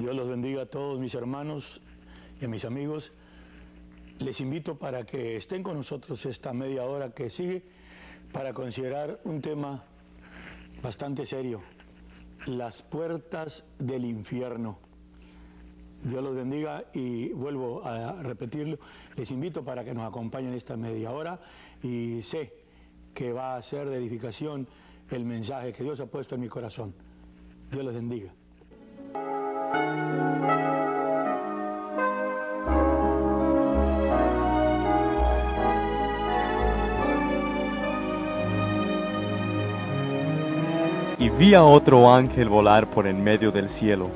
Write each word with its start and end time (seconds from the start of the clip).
Dios 0.00 0.16
los 0.16 0.30
bendiga 0.30 0.62
a 0.62 0.66
todos 0.66 0.98
mis 0.98 1.14
hermanos 1.14 1.82
y 2.40 2.46
a 2.46 2.48
mis 2.48 2.64
amigos. 2.64 3.12
Les 4.18 4.40
invito 4.40 4.78
para 4.78 5.04
que 5.04 5.36
estén 5.36 5.62
con 5.62 5.76
nosotros 5.76 6.24
esta 6.24 6.54
media 6.54 6.84
hora 6.84 7.10
que 7.10 7.28
sigue 7.28 7.62
para 8.32 8.54
considerar 8.54 9.20
un 9.24 9.42
tema 9.42 9.84
bastante 10.82 11.26
serio, 11.26 11.60
las 12.46 12.80
puertas 12.80 13.66
del 13.78 14.06
infierno. 14.06 14.78
Dios 16.02 16.24
los 16.24 16.34
bendiga 16.34 16.84
y 16.94 17.28
vuelvo 17.34 17.84
a 17.84 18.22
repetirlo, 18.22 18.78
les 19.16 19.30
invito 19.30 19.62
para 19.62 19.84
que 19.84 19.92
nos 19.92 20.08
acompañen 20.08 20.54
esta 20.54 20.78
media 20.78 21.10
hora 21.10 21.38
y 21.82 22.22
sé 22.22 22.54
que 23.12 23.34
va 23.34 23.56
a 23.56 23.62
ser 23.62 23.90
de 23.90 23.98
edificación 23.98 24.66
el 25.10 25.26
mensaje 25.26 25.74
que 25.74 25.84
Dios 25.84 26.00
ha 26.00 26.06
puesto 26.06 26.36
en 26.36 26.40
mi 26.40 26.48
corazón. 26.48 26.94
Dios 27.70 27.84
los 27.84 27.92
bendiga. 27.92 28.32
Y 41.18 41.28
vi 41.28 41.54
a 41.54 41.62
otro 41.62 42.12
ángel 42.12 42.48
volar 42.48 42.86
por 42.86 43.06
en 43.06 43.22
medio 43.22 43.52
del 43.52 43.68
cielo, 43.68 44.08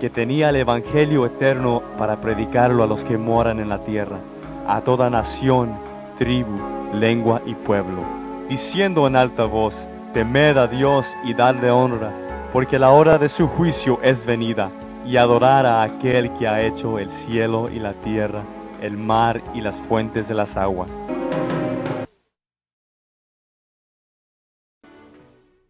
que 0.00 0.10
tenía 0.10 0.50
el 0.50 0.56
Evangelio 0.56 1.24
eterno 1.24 1.82
para 1.96 2.16
predicarlo 2.16 2.82
a 2.82 2.86
los 2.86 3.04
que 3.04 3.16
moran 3.16 3.60
en 3.60 3.68
la 3.68 3.78
tierra, 3.78 4.18
a 4.66 4.80
toda 4.80 5.08
nación, 5.08 5.72
tribu, 6.18 6.58
lengua 6.92 7.40
y 7.46 7.54
pueblo, 7.54 8.02
diciendo 8.48 9.06
en 9.06 9.16
alta 9.16 9.44
voz, 9.44 9.74
temed 10.12 10.56
a 10.56 10.66
Dios 10.66 11.06
y 11.24 11.34
dadle 11.34 11.70
honra, 11.70 12.12
porque 12.52 12.78
la 12.78 12.90
hora 12.90 13.18
de 13.18 13.28
su 13.28 13.46
juicio 13.46 14.00
es 14.02 14.26
venida, 14.26 14.70
y 15.08 15.16
adorar 15.16 15.64
a 15.64 15.82
aquel 15.82 16.30
que 16.36 16.46
ha 16.46 16.62
hecho 16.66 16.98
el 16.98 17.10
cielo 17.10 17.70
y 17.70 17.78
la 17.78 17.94
tierra, 17.94 18.44
el 18.82 18.98
mar 18.98 19.42
y 19.54 19.62
las 19.62 19.74
fuentes 19.74 20.28
de 20.28 20.34
las 20.34 20.54
aguas. 20.58 20.90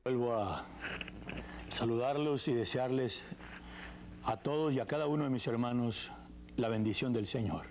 Vuelvo 0.03 0.35
a 0.35 0.67
saludarlos 1.69 2.49
y 2.49 2.53
desearles 2.53 3.23
a 4.25 4.39
todos 4.39 4.75
y 4.75 4.81
a 4.81 4.87
cada 4.87 5.07
uno 5.07 5.23
de 5.23 5.31
mis 5.31 5.47
hermanos 5.47 6.11
la 6.57 6.69
bendición 6.69 7.13
del 7.13 7.29
Señor. 7.29 7.67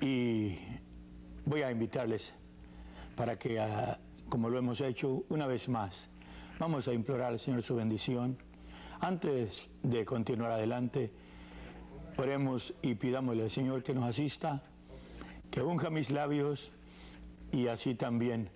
Y 0.00 0.56
voy 1.44 1.60
a 1.60 1.70
invitarles 1.70 2.32
para 3.16 3.38
que, 3.38 3.60
ah, 3.60 3.98
como 4.30 4.48
lo 4.48 4.56
hemos 4.56 4.80
hecho 4.80 5.24
una 5.28 5.46
vez 5.46 5.68
más, 5.68 6.08
vamos 6.58 6.88
a 6.88 6.94
implorar 6.94 7.32
al 7.32 7.38
Señor 7.38 7.62
su 7.62 7.76
bendición. 7.76 8.38
Antes 9.00 9.70
de 9.82 10.04
continuar 10.04 10.52
adelante, 10.52 11.10
oremos 12.18 12.74
y 12.82 12.94
pidámosle 12.94 13.44
al 13.44 13.50
Señor 13.50 13.82
que 13.82 13.94
nos 13.94 14.04
asista, 14.04 14.62
que 15.50 15.62
unja 15.62 15.88
mis 15.88 16.10
labios 16.10 16.70
y 17.50 17.68
así 17.68 17.94
también 17.94 18.50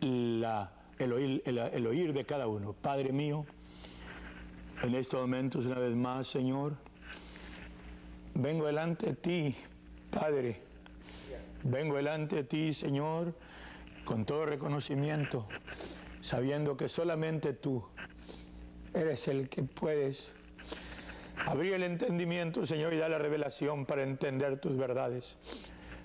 la, 0.00 0.72
el, 0.98 1.12
oír, 1.12 1.42
el, 1.44 1.58
el 1.58 1.86
oír 1.86 2.14
de 2.14 2.24
cada 2.24 2.46
uno. 2.48 2.72
Padre 2.72 3.12
mío, 3.12 3.44
en 4.82 4.94
estos 4.94 5.20
momentos 5.20 5.66
una 5.66 5.80
vez 5.80 5.94
más, 5.94 6.28
Señor, 6.28 6.74
vengo 8.34 8.66
delante 8.66 9.06
de 9.06 9.14
ti, 9.16 9.56
Padre, 10.10 10.62
vengo 11.62 11.96
delante 11.96 12.36
de 12.36 12.44
ti, 12.44 12.72
Señor, 12.72 13.34
con 14.06 14.24
todo 14.24 14.46
reconocimiento, 14.46 15.46
sabiendo 16.22 16.78
que 16.78 16.88
solamente 16.88 17.52
tú 17.52 17.84
eres 18.96 19.28
el 19.28 19.48
que 19.48 19.62
puedes 19.62 20.32
abrir 21.44 21.74
el 21.74 21.82
entendimiento, 21.82 22.66
Señor, 22.66 22.94
y 22.94 22.98
dar 22.98 23.10
la 23.10 23.18
revelación 23.18 23.84
para 23.84 24.02
entender 24.02 24.58
tus 24.58 24.76
verdades. 24.76 25.36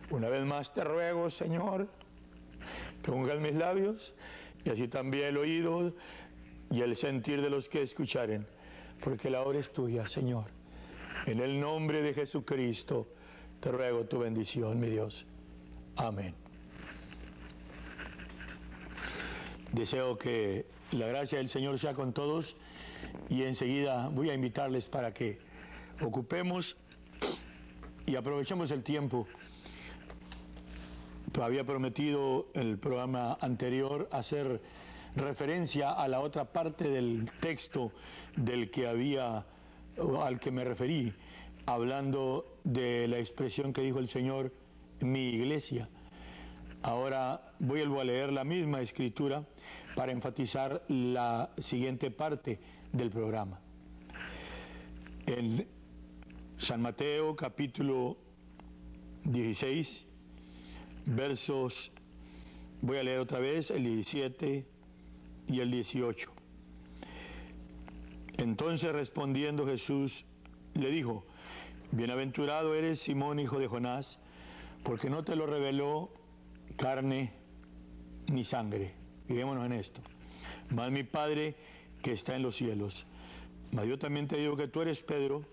Una 0.09 0.29
vez 0.29 0.43
más 0.45 0.73
te 0.73 0.83
ruego, 0.83 1.29
Señor, 1.29 1.87
que 3.01 3.11
ungas 3.11 3.39
mis 3.39 3.55
labios 3.55 4.13
y 4.65 4.69
así 4.69 4.87
también 4.87 5.29
el 5.29 5.37
oído 5.37 5.93
y 6.69 6.81
el 6.81 6.95
sentir 6.97 7.41
de 7.41 7.49
los 7.49 7.69
que 7.69 7.81
escucharen, 7.81 8.45
porque 9.01 9.29
la 9.29 9.41
hora 9.41 9.59
es 9.59 9.71
tuya, 9.71 10.05
Señor. 10.05 10.45
En 11.25 11.39
el 11.39 11.59
nombre 11.59 12.01
de 12.01 12.13
Jesucristo 12.13 13.07
te 13.61 13.71
ruego 13.71 14.05
tu 14.05 14.19
bendición, 14.19 14.79
mi 14.79 14.89
Dios. 14.89 15.25
Amén. 15.95 16.35
Deseo 19.73 20.17
que 20.17 20.65
la 20.91 21.07
gracia 21.07 21.37
del 21.37 21.47
Señor 21.47 21.79
sea 21.79 21.93
con 21.93 22.11
todos 22.13 22.57
y 23.29 23.43
enseguida 23.43 24.09
voy 24.09 24.29
a 24.29 24.33
invitarles 24.33 24.87
para 24.87 25.13
que 25.13 25.39
ocupemos 26.01 26.75
y 28.05 28.15
aprovechemos 28.15 28.71
el 28.71 28.83
tiempo. 28.83 29.27
Había 31.41 31.63
prometido 31.63 32.47
el 32.53 32.77
programa 32.77 33.37
anterior 33.39 34.09
hacer 34.11 34.61
referencia 35.15 35.91
a 35.91 36.07
la 36.09 36.19
otra 36.19 36.45
parte 36.51 36.89
del 36.89 37.31
texto 37.39 37.91
del 38.35 38.69
que 38.69 38.87
había 38.87 39.45
al 40.21 40.39
que 40.39 40.51
me 40.51 40.65
referí, 40.65 41.13
hablando 41.65 42.57
de 42.65 43.07
la 43.07 43.19
expresión 43.19 43.71
que 43.71 43.81
dijo 43.81 43.99
el 43.99 44.09
Señor, 44.09 44.51
mi 44.99 45.29
iglesia. 45.29 45.87
Ahora 46.83 47.53
voy 47.59 47.81
a 47.81 48.03
leer 48.03 48.33
la 48.33 48.43
misma 48.43 48.81
escritura 48.81 49.45
para 49.95 50.11
enfatizar 50.11 50.83
la 50.87 51.51
siguiente 51.57 52.11
parte 52.11 52.59
del 52.91 53.09
programa. 53.09 53.59
En 55.25 55.67
San 56.57 56.81
Mateo 56.81 57.35
capítulo 57.35 58.17
16, 59.23 60.05
versos, 61.05 61.91
voy 62.81 62.97
a 62.97 63.03
leer 63.03 63.19
otra 63.19 63.39
vez 63.39 63.71
el 63.71 63.83
17 63.83 64.65
y 65.47 65.59
el 65.59 65.71
18. 65.71 66.31
Entonces 68.37 68.91
respondiendo 68.91 69.65
Jesús 69.65 70.25
le 70.73 70.89
dijo, 70.89 71.25
Bienaventurado 71.91 72.73
eres 72.73 72.99
Simón, 72.99 73.39
hijo 73.39 73.59
de 73.59 73.67
Jonás, 73.67 74.17
porque 74.83 75.09
no 75.09 75.23
te 75.23 75.35
lo 75.35 75.45
reveló 75.45 76.09
carne 76.77 77.33
ni 78.27 78.43
sangre. 78.43 79.00
Fijémonos 79.31 79.65
en 79.65 79.71
esto. 79.71 80.01
Más 80.71 80.91
mi 80.91 81.03
Padre 81.03 81.55
que 82.01 82.11
está 82.11 82.35
en 82.35 82.41
los 82.41 82.57
cielos. 82.57 83.05
Mas 83.71 83.87
yo 83.87 83.97
también 83.97 84.27
te 84.27 84.35
digo 84.35 84.57
que 84.57 84.67
tú 84.67 84.81
eres 84.81 85.01
Pedro, 85.03 85.45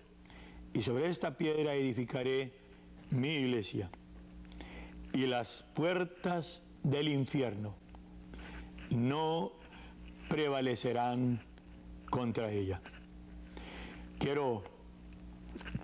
y 0.73 0.81
sobre 0.81 1.07
esta 1.07 1.37
piedra 1.37 1.75
edificaré 1.75 2.51
mi 3.09 3.35
iglesia. 3.35 3.89
Y 5.13 5.27
las 5.27 5.63
puertas 5.75 6.61
del 6.83 7.07
infierno 7.07 7.73
no 8.89 9.53
prevalecerán 10.27 11.39
contra 12.09 12.51
ella. 12.51 12.81
Quiero 14.19 14.61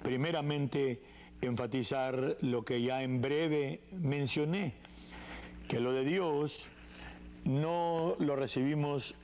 primeramente 0.03 1.01
enfatizar 1.39 2.35
lo 2.41 2.65
que 2.65 2.81
ya 2.81 3.03
en 3.03 3.21
breve 3.21 3.83
mencioné, 3.93 4.73
que 5.69 5.79
lo 5.79 5.93
de 5.93 6.03
Dios 6.03 6.69
no 7.45 8.15
lo 8.19 8.35
recibimos 8.35 9.15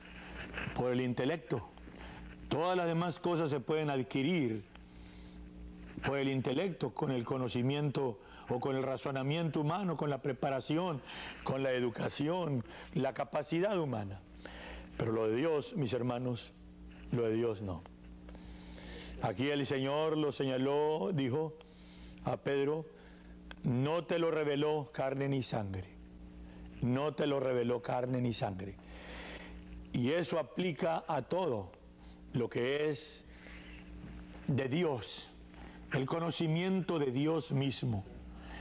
por 0.74 0.92
el 0.92 1.00
intelecto. 1.00 1.68
Todas 2.48 2.76
las 2.76 2.86
demás 2.86 3.18
cosas 3.18 3.50
se 3.50 3.60
pueden 3.60 3.90
adquirir 3.90 4.64
por 6.04 6.18
el 6.18 6.28
intelecto, 6.28 6.90
con 6.90 7.10
el 7.10 7.24
conocimiento 7.24 8.18
o 8.48 8.60
con 8.60 8.76
el 8.76 8.82
razonamiento 8.82 9.60
humano, 9.60 9.96
con 9.96 10.10
la 10.10 10.18
preparación, 10.18 11.00
con 11.44 11.62
la 11.62 11.72
educación, 11.72 12.64
la 12.94 13.12
capacidad 13.12 13.78
humana. 13.78 14.20
Pero 14.96 15.12
lo 15.12 15.28
de 15.28 15.36
Dios, 15.36 15.74
mis 15.76 15.92
hermanos, 15.92 16.52
lo 17.10 17.22
de 17.22 17.34
Dios 17.34 17.62
no. 17.62 17.82
Aquí 19.22 19.48
el 19.48 19.64
Señor 19.66 20.16
lo 20.16 20.32
señaló, 20.32 21.10
dijo 21.12 21.54
a 22.24 22.36
Pedro, 22.36 22.86
no 23.62 24.04
te 24.04 24.18
lo 24.18 24.30
reveló 24.30 24.90
carne 24.92 25.28
ni 25.28 25.42
sangre. 25.42 26.01
No 26.82 27.14
te 27.14 27.26
lo 27.26 27.40
reveló 27.40 27.80
carne 27.80 28.20
ni 28.20 28.32
sangre. 28.32 28.76
Y 29.92 30.10
eso 30.10 30.38
aplica 30.38 31.04
a 31.06 31.22
todo 31.22 31.70
lo 32.32 32.48
que 32.48 32.88
es 32.88 33.24
de 34.46 34.68
Dios, 34.68 35.30
el 35.92 36.06
conocimiento 36.06 36.98
de 36.98 37.12
Dios 37.12 37.52
mismo, 37.52 38.04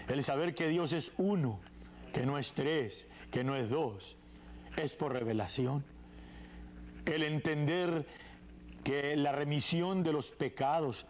el 0.08 0.24
saber 0.24 0.54
que 0.54 0.68
Dios 0.68 0.94
es 0.94 1.12
uno, 1.18 1.60
que 2.14 2.26
no 2.26 2.38
es 2.38 2.52
tres, 2.54 3.08
que 3.32 3.44
no 3.44 3.56
es 3.56 3.70
dos, 3.70 4.18
es 4.78 4.94
por 4.94 5.14
revelación. 5.14 5.84
El 7.06 7.24
entender 7.24 8.06
que 8.84 9.16
la 9.16 9.32
remisión 9.32 10.04
de 10.04 10.14
los 10.14 10.32
pecados 10.32 11.06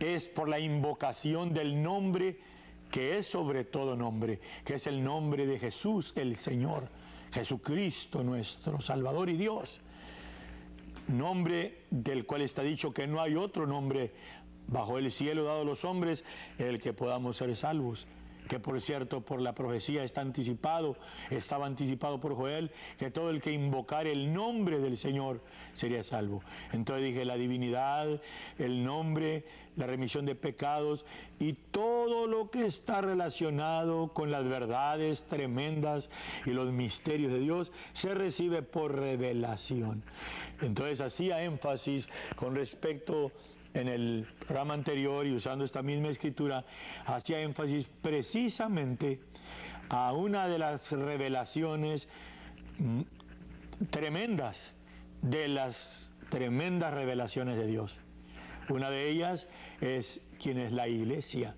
es 0.00 0.28
por 0.28 0.48
la 0.48 0.58
invocación 0.58 1.52
del 1.52 1.82
nombre 1.82 2.38
que 2.90 3.18
es 3.18 3.26
sobre 3.26 3.64
todo 3.64 3.96
nombre, 3.96 4.40
que 4.64 4.74
es 4.74 4.86
el 4.86 5.02
nombre 5.02 5.46
de 5.46 5.58
Jesús 5.58 6.12
el 6.16 6.36
Señor, 6.36 6.88
Jesucristo 7.32 8.22
nuestro 8.22 8.80
Salvador 8.80 9.28
y 9.28 9.36
Dios. 9.36 9.80
nombre 11.08 11.84
del 11.90 12.26
cual 12.26 12.42
está 12.42 12.62
dicho 12.62 12.92
que 12.92 13.06
no 13.06 13.20
hay 13.20 13.34
otro 13.34 13.66
nombre 13.66 14.12
bajo 14.66 14.98
el 14.98 15.10
cielo 15.10 15.44
dado 15.44 15.62
a 15.62 15.64
los 15.64 15.84
hombres 15.84 16.24
el 16.58 16.80
que 16.80 16.92
podamos 16.92 17.38
ser 17.38 17.56
salvos 17.56 18.06
que 18.48 18.58
por 18.58 18.80
cierto 18.80 19.20
por 19.20 19.40
la 19.40 19.54
profecía 19.54 20.02
está 20.02 20.20
anticipado, 20.20 20.96
estaba 21.30 21.66
anticipado 21.66 22.20
por 22.20 22.34
Joel, 22.34 22.70
que 22.98 23.10
todo 23.10 23.30
el 23.30 23.40
que 23.40 23.52
invocar 23.52 24.06
el 24.06 24.32
nombre 24.32 24.80
del 24.80 24.96
Señor 24.96 25.40
sería 25.72 26.02
salvo. 26.02 26.42
Entonces 26.72 27.06
dije, 27.06 27.24
la 27.24 27.36
divinidad, 27.36 28.20
el 28.58 28.84
nombre, 28.84 29.44
la 29.76 29.86
remisión 29.86 30.26
de 30.26 30.34
pecados 30.34 31.04
y 31.38 31.52
todo 31.52 32.26
lo 32.26 32.50
que 32.50 32.66
está 32.66 33.00
relacionado 33.00 34.12
con 34.12 34.30
las 34.30 34.44
verdades 34.44 35.22
tremendas 35.24 36.10
y 36.46 36.50
los 36.50 36.72
misterios 36.72 37.32
de 37.32 37.38
Dios 37.40 37.70
se 37.92 38.14
recibe 38.14 38.62
por 38.62 38.96
revelación. 38.96 40.02
Entonces 40.60 41.00
hacía 41.00 41.44
énfasis 41.44 42.08
con 42.36 42.56
respecto 42.56 43.30
en 43.74 43.88
el 43.88 44.26
programa 44.38 44.74
anterior 44.74 45.26
y 45.26 45.34
usando 45.34 45.64
esta 45.64 45.82
misma 45.82 46.08
escritura, 46.08 46.64
hacía 47.06 47.40
énfasis 47.40 47.88
precisamente 48.02 49.20
a 49.88 50.12
una 50.12 50.48
de 50.48 50.58
las 50.58 50.92
revelaciones 50.92 52.08
mm, 52.78 53.00
tremendas, 53.90 54.74
de 55.22 55.48
las 55.48 56.12
tremendas 56.30 56.92
revelaciones 56.94 57.56
de 57.56 57.66
Dios. 57.66 58.00
Una 58.68 58.90
de 58.90 59.08
ellas 59.08 59.46
es 59.80 60.20
quién 60.40 60.58
es 60.58 60.72
la 60.72 60.88
iglesia. 60.88 61.54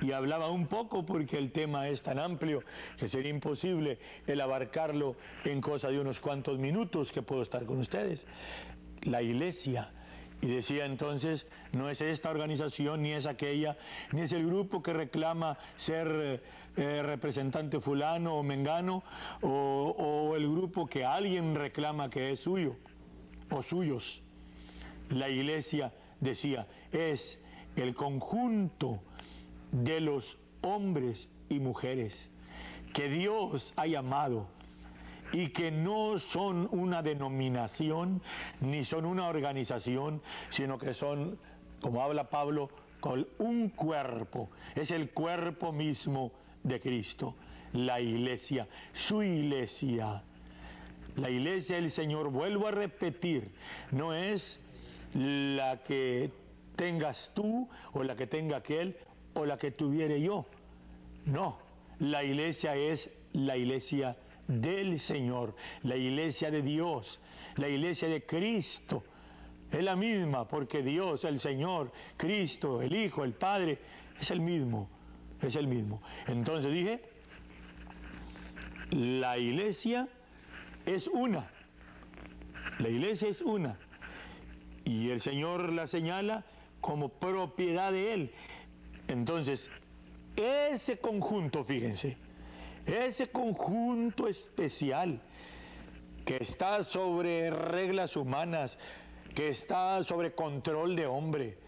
Y 0.00 0.12
hablaba 0.12 0.50
un 0.50 0.66
poco 0.66 1.06
porque 1.06 1.38
el 1.38 1.52
tema 1.52 1.88
es 1.88 2.02
tan 2.02 2.18
amplio 2.18 2.62
que 2.98 3.08
sería 3.08 3.30
imposible 3.30 3.98
el 4.26 4.40
abarcarlo 4.42 5.16
en 5.44 5.60
cosa 5.60 5.88
de 5.88 5.98
unos 6.00 6.20
cuantos 6.20 6.58
minutos 6.58 7.12
que 7.12 7.22
puedo 7.22 7.42
estar 7.42 7.64
con 7.64 7.78
ustedes. 7.78 8.26
La 9.02 9.22
iglesia 9.22 9.90
y 10.42 10.48
decía 10.48 10.84
entonces, 10.84 11.46
no 11.72 11.88
es 11.88 12.00
esta 12.00 12.30
organización, 12.30 13.02
ni 13.02 13.12
es 13.12 13.26
aquella, 13.26 13.76
ni 14.12 14.22
es 14.22 14.32
el 14.32 14.46
grupo 14.46 14.82
que 14.82 14.92
reclama 14.92 15.58
ser 15.76 16.42
eh, 16.76 17.02
representante 17.02 17.80
fulano 17.80 18.36
o 18.36 18.42
mengano, 18.42 19.02
o, 19.42 19.94
o 19.98 20.36
el 20.36 20.48
grupo 20.48 20.86
que 20.86 21.04
alguien 21.04 21.54
reclama 21.54 22.10
que 22.10 22.32
es 22.32 22.40
suyo 22.40 22.76
o 23.50 23.62
suyos. 23.62 24.22
La 25.08 25.28
iglesia, 25.28 25.92
decía, 26.20 26.66
es 26.92 27.40
el 27.76 27.94
conjunto 27.94 29.00
de 29.72 30.00
los 30.00 30.38
hombres 30.62 31.28
y 31.48 31.60
mujeres 31.60 32.30
que 32.92 33.08
Dios 33.08 33.74
ha 33.76 33.86
llamado 33.86 34.48
y 35.32 35.48
que 35.48 35.70
no 35.70 36.18
son 36.18 36.68
una 36.70 37.02
denominación 37.02 38.22
ni 38.60 38.84
son 38.84 39.04
una 39.04 39.28
organización, 39.28 40.22
sino 40.48 40.78
que 40.78 40.94
son, 40.94 41.38
como 41.80 42.02
habla 42.02 42.30
Pablo, 42.30 42.70
con 43.00 43.26
un 43.38 43.68
cuerpo. 43.70 44.50
Es 44.74 44.90
el 44.90 45.10
cuerpo 45.10 45.72
mismo 45.72 46.32
de 46.62 46.80
Cristo, 46.80 47.34
la 47.72 48.00
iglesia, 48.00 48.68
su 48.92 49.22
iglesia. 49.22 50.22
La 51.16 51.30
iglesia 51.30 51.76
del 51.76 51.90
Señor, 51.90 52.30
vuelvo 52.30 52.68
a 52.68 52.72
repetir, 52.72 53.50
no 53.90 54.12
es 54.12 54.60
la 55.14 55.82
que 55.82 56.30
tengas 56.76 57.32
tú 57.34 57.68
o 57.92 58.02
la 58.02 58.16
que 58.16 58.26
tenga 58.26 58.58
aquel 58.58 58.96
o 59.34 59.46
la 59.46 59.56
que 59.56 59.70
tuviere 59.70 60.20
yo. 60.20 60.44
No, 61.24 61.58
la 61.98 62.22
iglesia 62.22 62.74
es 62.76 63.10
la 63.32 63.56
iglesia 63.56 64.16
del 64.48 64.98
Señor, 65.00 65.54
la 65.82 65.96
iglesia 65.96 66.50
de 66.50 66.62
Dios, 66.62 67.20
la 67.56 67.68
iglesia 67.68 68.08
de 68.08 68.24
Cristo. 68.24 69.04
Es 69.70 69.82
la 69.82 69.96
misma 69.96 70.46
porque 70.46 70.82
Dios, 70.82 71.24
el 71.24 71.40
Señor, 71.40 71.92
Cristo, 72.16 72.82
el 72.82 72.94
Hijo, 72.94 73.24
el 73.24 73.32
Padre, 73.32 73.78
es 74.20 74.30
el 74.30 74.40
mismo, 74.40 74.88
es 75.42 75.56
el 75.56 75.66
mismo. 75.66 76.00
Entonces 76.28 76.72
dije, 76.72 77.02
la 78.90 79.36
iglesia 79.38 80.08
es 80.86 81.08
una, 81.08 81.50
la 82.78 82.88
iglesia 82.88 83.28
es 83.28 83.42
una. 83.42 83.78
Y 84.84 85.10
el 85.10 85.20
Señor 85.20 85.72
la 85.72 85.88
señala 85.88 86.44
como 86.80 87.08
propiedad 87.08 87.90
de 87.90 88.14
Él. 88.14 88.32
Entonces, 89.08 89.70
ese 90.36 90.98
conjunto, 90.98 91.64
fíjense, 91.64 92.16
ese 92.86 93.26
conjunto 93.30 94.28
especial 94.28 95.20
que 96.24 96.36
está 96.36 96.82
sobre 96.82 97.50
reglas 97.50 98.16
humanas, 98.16 98.78
que 99.34 99.48
está 99.48 100.02
sobre 100.02 100.34
control 100.34 100.96
de 100.96 101.06
hombre, 101.06 101.58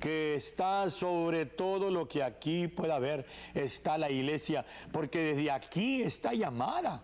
que 0.00 0.34
está 0.34 0.88
sobre 0.90 1.46
todo 1.46 1.90
lo 1.90 2.06
que 2.06 2.22
aquí 2.22 2.68
pueda 2.68 2.96
haber, 2.96 3.26
está 3.54 3.98
la 3.98 4.10
iglesia, 4.10 4.64
porque 4.92 5.34
desde 5.34 5.50
aquí 5.50 6.02
está 6.02 6.32
llamada 6.32 7.02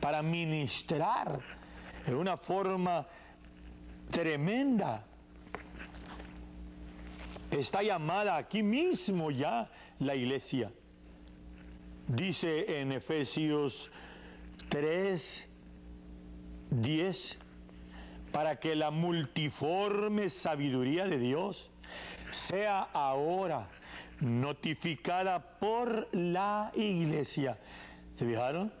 para 0.00 0.22
ministrar 0.22 1.40
en 2.06 2.14
una 2.14 2.36
forma 2.36 3.06
tremenda. 4.10 5.04
Está 7.50 7.82
llamada 7.82 8.36
aquí 8.36 8.62
mismo 8.62 9.30
ya 9.30 9.70
la 9.98 10.14
iglesia. 10.14 10.72
Dice 12.08 12.80
en 12.80 12.92
Efesios 12.92 13.90
3, 14.68 15.48
10, 16.70 17.38
para 18.30 18.60
que 18.60 18.76
la 18.76 18.92
multiforme 18.92 20.30
sabiduría 20.30 21.06
de 21.08 21.18
Dios 21.18 21.72
sea 22.30 22.82
ahora 22.92 23.68
notificada 24.20 25.58
por 25.58 26.08
la 26.14 26.70
iglesia. 26.76 27.58
¿Se 28.14 28.24
fijaron? 28.24 28.72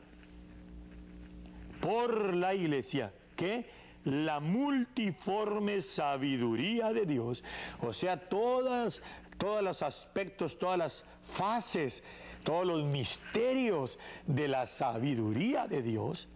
Por 1.80 2.32
la 2.34 2.54
iglesia. 2.54 3.12
que 3.34 3.68
La 4.04 4.38
multiforme 4.38 5.80
sabiduría 5.80 6.92
de 6.92 7.06
Dios. 7.06 7.42
O 7.80 7.92
sea, 7.92 8.28
todas, 8.28 9.02
todos 9.36 9.64
los 9.64 9.82
aspectos, 9.82 10.56
todas 10.60 10.78
las 10.78 11.04
fases 11.22 12.04
todos 12.46 12.64
los 12.64 12.84
misterios 12.84 13.98
de 14.28 14.46
la 14.46 14.66
sabiduría 14.66 15.66
de 15.66 15.82
Dios, 15.82 16.28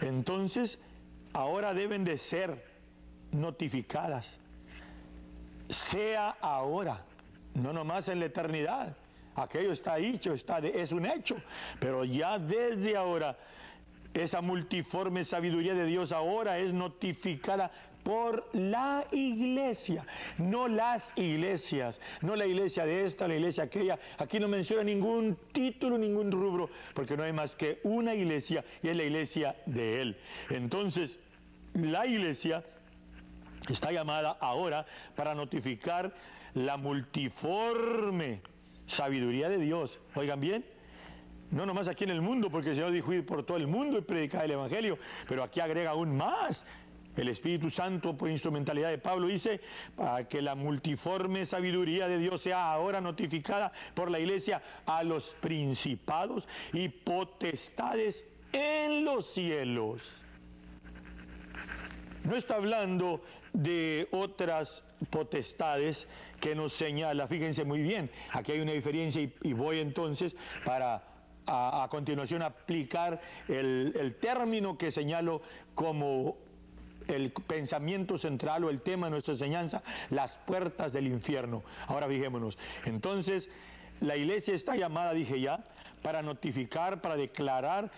entonces 0.00 0.80
ahora 1.32 1.72
deben 1.74 2.02
de 2.02 2.18
ser 2.18 2.64
notificadas. 3.30 4.40
Sea 5.68 6.30
ahora, 6.40 7.04
no 7.54 7.72
nomás 7.72 8.08
en 8.08 8.18
la 8.18 8.26
eternidad. 8.26 8.96
Aquello 9.36 9.70
está 9.70 9.94
dicho, 9.94 10.34
está 10.34 10.58
es 10.58 10.90
un 10.90 11.06
hecho, 11.06 11.36
pero 11.78 12.04
ya 12.04 12.40
desde 12.40 12.96
ahora 12.96 13.38
esa 14.14 14.40
multiforme 14.40 15.22
sabiduría 15.22 15.74
de 15.74 15.86
Dios 15.86 16.10
ahora 16.10 16.58
es 16.58 16.74
notificada 16.74 17.70
por 18.02 18.48
la 18.52 19.06
iglesia, 19.12 20.04
no 20.38 20.68
las 20.68 21.12
iglesias, 21.16 22.00
no 22.20 22.36
la 22.36 22.46
iglesia 22.46 22.84
de 22.84 23.04
esta, 23.04 23.28
la 23.28 23.36
iglesia 23.36 23.64
aquella. 23.64 23.98
Aquí 24.18 24.40
no 24.40 24.48
menciona 24.48 24.82
ningún 24.82 25.36
título, 25.52 25.98
ningún 25.98 26.30
rubro, 26.32 26.70
porque 26.94 27.16
no 27.16 27.22
hay 27.22 27.32
más 27.32 27.56
que 27.56 27.80
una 27.84 28.14
iglesia 28.14 28.64
y 28.82 28.88
es 28.88 28.96
la 28.96 29.04
iglesia 29.04 29.56
de 29.66 30.02
Él. 30.02 30.16
Entonces, 30.50 31.20
la 31.74 32.06
iglesia 32.06 32.64
está 33.68 33.92
llamada 33.92 34.36
ahora 34.40 34.86
para 35.14 35.34
notificar 35.34 36.12
la 36.54 36.76
multiforme 36.76 38.42
sabiduría 38.86 39.48
de 39.48 39.58
Dios. 39.58 40.00
Oigan 40.14 40.40
bien, 40.40 40.64
no 41.50 41.66
nomás 41.66 41.88
aquí 41.88 42.04
en 42.04 42.10
el 42.10 42.22
mundo, 42.22 42.50
porque 42.50 42.70
el 42.70 42.76
Señor 42.76 42.92
dijo 42.92 43.12
ir 43.12 43.24
por 43.24 43.44
todo 43.44 43.58
el 43.58 43.66
mundo 43.66 43.98
y 43.98 44.00
predicar 44.00 44.44
el 44.44 44.52
Evangelio, 44.52 44.98
pero 45.28 45.42
aquí 45.42 45.60
agrega 45.60 45.90
aún 45.90 46.16
más 46.16 46.66
el 47.16 47.28
Espíritu 47.28 47.70
Santo, 47.70 48.16
por 48.16 48.30
instrumentalidad 48.30 48.90
de 48.90 48.98
Pablo, 48.98 49.26
dice, 49.26 49.60
para 49.96 50.26
que 50.28 50.40
la 50.40 50.54
multiforme 50.54 51.44
sabiduría 51.44 52.08
de 52.08 52.18
Dios 52.18 52.42
sea 52.42 52.72
ahora 52.72 53.00
notificada 53.00 53.72
por 53.94 54.10
la 54.10 54.18
iglesia 54.18 54.62
a 54.86 55.02
los 55.02 55.34
principados 55.40 56.48
y 56.72 56.88
potestades 56.88 58.26
en 58.52 59.04
los 59.04 59.26
cielos. 59.26 60.24
No 62.24 62.36
está 62.36 62.56
hablando 62.56 63.22
de 63.52 64.08
otras 64.12 64.84
potestades 65.10 66.08
que 66.40 66.54
nos 66.54 66.72
señala, 66.72 67.26
fíjense 67.26 67.64
muy 67.64 67.82
bien, 67.82 68.10
aquí 68.32 68.52
hay 68.52 68.60
una 68.60 68.72
diferencia 68.72 69.22
y, 69.42 69.52
voy 69.52 69.80
entonces 69.80 70.36
para 70.64 71.02
a, 71.46 71.86
continuación 71.90 72.42
aplicar 72.42 73.20
el, 73.48 73.92
el 73.98 74.14
término 74.16 74.78
que 74.78 74.90
señalo 74.90 75.42
como 75.74 76.36
el 77.08 77.32
pensamiento 77.32 78.18
central 78.18 78.64
o 78.64 78.70
el 78.70 78.80
tema 78.80 79.06
de 79.06 79.12
nuestra 79.12 79.34
enseñanza, 79.34 79.82
las 80.10 80.36
puertas 80.46 80.92
del 80.92 81.06
infierno. 81.06 81.62
Ahora 81.86 82.08
fijémonos. 82.08 82.58
Entonces, 82.84 83.50
la 84.00 84.16
iglesia 84.16 84.54
está 84.54 84.76
llamada, 84.76 85.12
dije 85.12 85.40
ya, 85.40 85.64
para 86.02 86.22
notificar, 86.22 87.00
para 87.00 87.16
declarar 87.16 87.90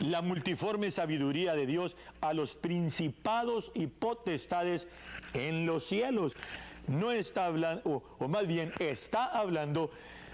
la 0.00 0.22
multiforme 0.22 0.90
sabiduría 0.90 1.54
de 1.54 1.66
Dios 1.66 1.96
a 2.20 2.32
los 2.32 2.54
principados 2.54 3.70
y 3.74 3.86
potestades 3.86 4.86
en 5.34 5.66
los 5.66 5.84
cielos. 5.84 6.36
No 6.86 7.12
está 7.12 7.46
hablando, 7.46 8.02
o, 8.18 8.28
más 8.28 8.46
bien 8.46 8.72
está 8.78 9.24
hablando 9.24 9.90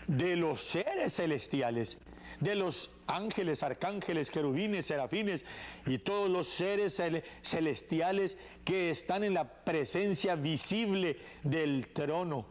de 0.07 0.37
los 0.37 0.61
seres 0.63 1.17
celestiales, 1.17 1.99
de 2.45 2.55
los 2.55 2.91
ángeles, 3.07 3.63
arcángeles, 3.63 4.31
querubines, 4.31 4.87
serafines 4.87 5.45
y 5.87 5.99
todos 5.99 6.29
los 6.29 6.47
seres 6.47 7.03
celestiales 7.43 8.37
que 8.65 8.91
están 8.91 9.25
en 9.25 9.35
la 9.35 9.49
presencia 9.65 10.37
visible 10.37 11.17
del 11.43 11.89
trono, 11.89 12.45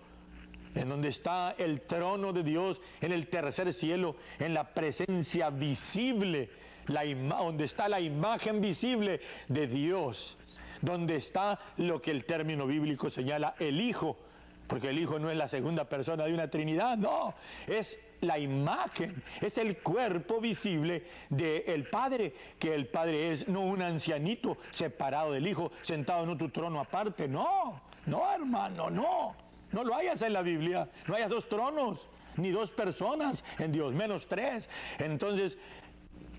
en 0.74 0.90
donde 0.90 1.10
está 1.10 1.52
el 1.60 1.82
trono 1.82 2.34
de 2.34 2.44
Dios, 2.44 2.82
en 3.02 3.12
el 3.12 3.28
tercer 3.28 3.72
cielo, 3.72 4.16
en 4.40 4.56
la 4.56 4.74
presencia 4.74 5.52
visible, 5.52 6.50
la 6.88 7.06
donde 7.06 7.66
está 7.66 7.88
la 7.88 8.02
imagen 8.02 8.62
visible 8.62 9.22
de 9.48 9.68
Dios, 9.68 10.40
donde 10.82 11.18
está 11.18 11.60
lo 11.78 12.02
que 12.02 12.10
el 12.10 12.26
término 12.26 12.66
bíblico 12.66 13.12
señala 13.12 13.54
el 13.60 13.80
Hijo, 13.80 14.18
porque 14.68 14.90
el 14.90 14.98
Hijo 14.98 15.20
no 15.20 15.30
es 15.30 15.38
la 15.38 15.48
segunda 15.48 15.86
persona 15.86 16.26
de 16.26 16.34
una 16.34 16.50
Trinidad, 16.50 16.98
no, 16.98 17.36
es 17.68 18.00
la 18.24 18.40
imagen, 18.40 19.22
es 19.42 19.58
el 19.58 19.78
cuerpo 19.78 20.40
visible 20.40 21.04
del 21.30 21.88
Padre, 21.90 22.34
que 22.60 22.74
el 22.74 22.88
Padre 22.88 23.32
es 23.32 23.48
no 23.48 23.62
un 23.62 23.82
ancianito 23.82 24.58
separado 24.72 25.34
del 25.34 25.48
Hijo, 25.48 25.72
sentado 25.82 26.24
en 26.24 26.30
otro 26.30 26.52
trono 26.52 26.80
aparte, 26.80 27.28
no, 27.28 27.82
no 28.06 28.32
hermano, 28.34 28.90
no, 28.90 29.36
no 29.72 29.84
lo 29.84 29.96
hayas 29.96 30.22
en 30.22 30.34
la 30.34 30.42
Biblia, 30.42 30.90
no 31.08 31.16
hayas 31.16 31.30
dos 31.30 31.48
tronos, 31.48 32.10
ni 32.38 32.52
dos 32.52 32.72
personas 32.72 33.44
en 33.60 33.72
Dios, 33.72 33.94
menos 33.94 34.28
tres. 34.28 34.70
Entonces, 35.00 35.58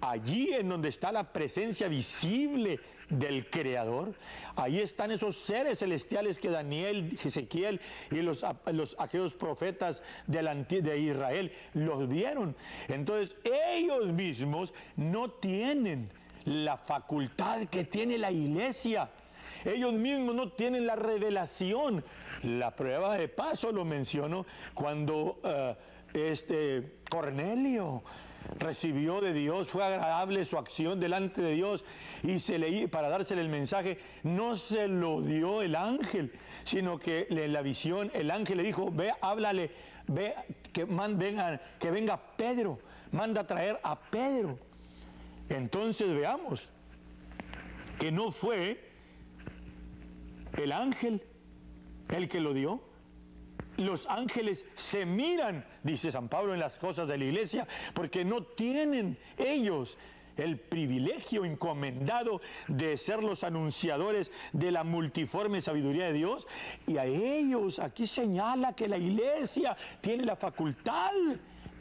allí 0.00 0.52
en 0.52 0.68
donde 0.68 0.88
está 0.88 1.12
la 1.12 1.32
presencia 1.32 1.88
visible 1.88 2.80
del 3.10 3.48
Creador. 3.50 4.14
Ahí 4.56 4.80
están 4.80 5.10
esos 5.10 5.36
seres 5.36 5.80
celestiales 5.80 6.38
que 6.38 6.50
Daniel, 6.50 7.18
Ezequiel 7.24 7.80
y 8.10 8.16
los, 8.16 8.44
los 8.66 8.96
aquellos 8.98 9.34
profetas 9.34 10.02
de 10.26 10.98
Israel 10.98 11.52
los 11.74 12.08
vieron. 12.08 12.56
Entonces 12.88 13.36
ellos 13.44 14.06
mismos 14.12 14.74
no 14.96 15.30
tienen 15.30 16.10
la 16.44 16.76
facultad 16.76 17.66
que 17.68 17.84
tiene 17.84 18.18
la 18.18 18.30
iglesia. 18.30 19.10
Ellos 19.64 19.94
mismos 19.94 20.34
no 20.34 20.52
tienen 20.52 20.86
la 20.86 20.96
revelación. 20.96 22.04
La 22.42 22.76
prueba 22.76 23.16
de 23.16 23.28
paso 23.28 23.72
lo 23.72 23.84
menciono 23.84 24.44
cuando 24.74 25.40
eh, 25.42 25.74
este 26.12 26.98
Cornelio 27.10 28.02
recibió 28.58 29.20
de 29.20 29.32
Dios, 29.32 29.68
fue 29.68 29.84
agradable 29.84 30.44
su 30.44 30.58
acción 30.58 31.00
delante 31.00 31.42
de 31.42 31.52
Dios 31.52 31.84
y 32.22 32.38
se 32.38 32.58
le, 32.58 32.88
para 32.88 33.08
dársele 33.08 33.42
el 33.42 33.48
mensaje, 33.48 33.98
no 34.22 34.54
se 34.54 34.88
lo 34.88 35.22
dio 35.22 35.62
el 35.62 35.74
ángel, 35.76 36.32
sino 36.62 36.98
que 36.98 37.26
en 37.30 37.52
la 37.52 37.62
visión 37.62 38.10
el 38.14 38.30
ángel 38.30 38.58
le 38.58 38.62
dijo, 38.64 38.90
ve, 38.90 39.12
háblale, 39.20 39.70
ve, 40.06 40.34
que, 40.72 40.86
que 41.78 41.90
venga 41.90 42.20
Pedro, 42.36 42.78
manda 43.12 43.42
a 43.42 43.46
traer 43.46 43.80
a 43.82 43.98
Pedro. 43.98 44.58
Entonces 45.48 46.12
veamos 46.14 46.70
que 47.98 48.10
no 48.10 48.32
fue 48.32 48.80
el 50.56 50.72
ángel 50.72 51.22
el 52.08 52.28
que 52.28 52.40
lo 52.40 52.54
dio, 52.54 52.82
los 53.76 54.06
ángeles 54.06 54.64
se 54.74 55.04
miran, 55.06 55.64
dice 55.82 56.10
San 56.10 56.28
Pablo 56.28 56.54
en 56.54 56.60
las 56.60 56.78
cosas 56.78 57.08
de 57.08 57.18
la 57.18 57.24
iglesia, 57.24 57.66
porque 57.94 58.24
no 58.24 58.42
tienen 58.42 59.18
ellos 59.36 59.98
el 60.36 60.58
privilegio 60.58 61.44
encomendado 61.44 62.40
de 62.68 62.96
ser 62.96 63.22
los 63.22 63.44
anunciadores 63.44 64.32
de 64.52 64.72
la 64.72 64.84
multiforme 64.84 65.60
sabiduría 65.60 66.06
de 66.06 66.14
Dios. 66.14 66.46
Y 66.86 66.98
a 66.98 67.04
ellos 67.06 67.78
aquí 67.78 68.06
señala 68.06 68.72
que 68.74 68.88
la 68.88 68.98
iglesia 68.98 69.76
tiene 70.00 70.24
la 70.24 70.36
facultad 70.36 71.12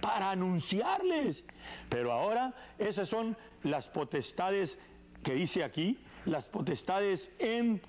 para 0.01 0.31
anunciarles. 0.31 1.45
Pero 1.89 2.11
ahora 2.11 2.53
esas 2.77 3.09
son 3.09 3.35
las 3.63 3.89
potestades 3.89 4.77
que 5.23 5.33
dice 5.33 5.63
aquí, 5.63 5.97
las 6.25 6.47
potestades 6.47 7.31
en 7.39 7.81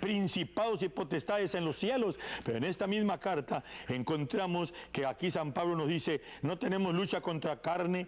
principados 0.00 0.82
y 0.82 0.88
potestades 0.88 1.54
en 1.54 1.64
los 1.64 1.76
cielos. 1.76 2.18
Pero 2.44 2.58
en 2.58 2.64
esta 2.64 2.86
misma 2.86 3.18
carta 3.18 3.62
encontramos 3.88 4.74
que 4.92 5.06
aquí 5.06 5.30
San 5.30 5.52
Pablo 5.52 5.76
nos 5.76 5.88
dice, 5.88 6.22
no 6.42 6.58
tenemos 6.58 6.94
lucha 6.94 7.20
contra 7.20 7.60
carne 7.60 8.06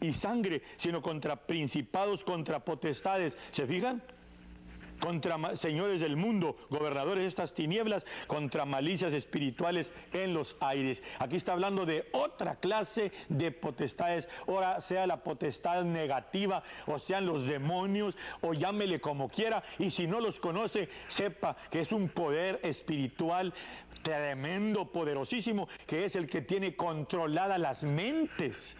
y 0.00 0.12
sangre, 0.12 0.62
sino 0.76 1.02
contra 1.02 1.36
principados, 1.36 2.24
contra 2.24 2.64
potestades. 2.64 3.38
¿Se 3.50 3.66
fijan? 3.66 4.02
Contra 5.02 5.56
señores 5.56 6.00
del 6.00 6.16
mundo, 6.16 6.56
gobernadores 6.70 7.22
de 7.22 7.28
estas 7.28 7.54
tinieblas, 7.54 8.06
contra 8.28 8.64
malicias 8.64 9.12
espirituales 9.12 9.92
en 10.12 10.32
los 10.32 10.56
aires. 10.60 11.02
Aquí 11.18 11.36
está 11.36 11.54
hablando 11.54 11.84
de 11.84 12.08
otra 12.12 12.56
clase 12.56 13.10
de 13.28 13.50
potestades, 13.50 14.28
ahora 14.46 14.80
sea 14.80 15.06
la 15.08 15.24
potestad 15.24 15.82
negativa, 15.82 16.62
o 16.86 17.00
sean 17.00 17.26
los 17.26 17.48
demonios, 17.48 18.16
o 18.42 18.54
llámele 18.54 19.00
como 19.00 19.28
quiera, 19.28 19.64
y 19.78 19.90
si 19.90 20.06
no 20.06 20.20
los 20.20 20.38
conoce, 20.38 20.88
sepa 21.08 21.56
que 21.70 21.80
es 21.80 21.90
un 21.90 22.08
poder 22.08 22.60
espiritual 22.62 23.52
tremendo, 24.02 24.92
poderosísimo, 24.92 25.68
que 25.86 26.04
es 26.04 26.14
el 26.14 26.28
que 26.28 26.42
tiene 26.42 26.76
controladas 26.76 27.58
las 27.58 27.82
mentes 27.82 28.76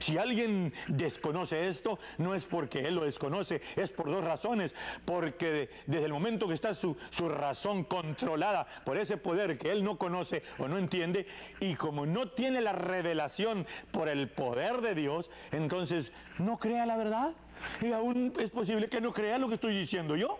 si 0.00 0.18
alguien 0.18 0.72
desconoce 0.88 1.68
esto, 1.68 1.98
no 2.18 2.34
es 2.34 2.46
porque 2.46 2.80
él 2.80 2.96
lo 2.96 3.04
desconoce, 3.04 3.60
es 3.76 3.92
por 3.92 4.10
dos 4.10 4.24
razones. 4.24 4.74
Porque 5.04 5.70
desde 5.86 6.06
el 6.06 6.12
momento 6.12 6.48
que 6.48 6.54
está 6.54 6.74
su, 6.74 6.96
su 7.10 7.28
razón 7.28 7.84
controlada 7.84 8.66
por 8.84 8.96
ese 8.96 9.16
poder 9.16 9.58
que 9.58 9.70
él 9.70 9.84
no 9.84 9.98
conoce 9.98 10.42
o 10.58 10.68
no 10.68 10.78
entiende, 10.78 11.26
y 11.60 11.74
como 11.74 12.06
no 12.06 12.30
tiene 12.30 12.60
la 12.60 12.72
revelación 12.72 13.66
por 13.90 14.08
el 14.08 14.28
poder 14.28 14.80
de 14.80 14.94
Dios, 14.94 15.30
entonces 15.52 16.12
no 16.38 16.58
crea 16.58 16.86
la 16.86 16.96
verdad. 16.96 17.32
Y 17.82 17.92
aún 17.92 18.32
es 18.40 18.50
posible 18.50 18.88
que 18.88 19.00
no 19.00 19.12
crea 19.12 19.38
lo 19.38 19.48
que 19.48 19.54
estoy 19.54 19.76
diciendo 19.76 20.16
yo. 20.16 20.38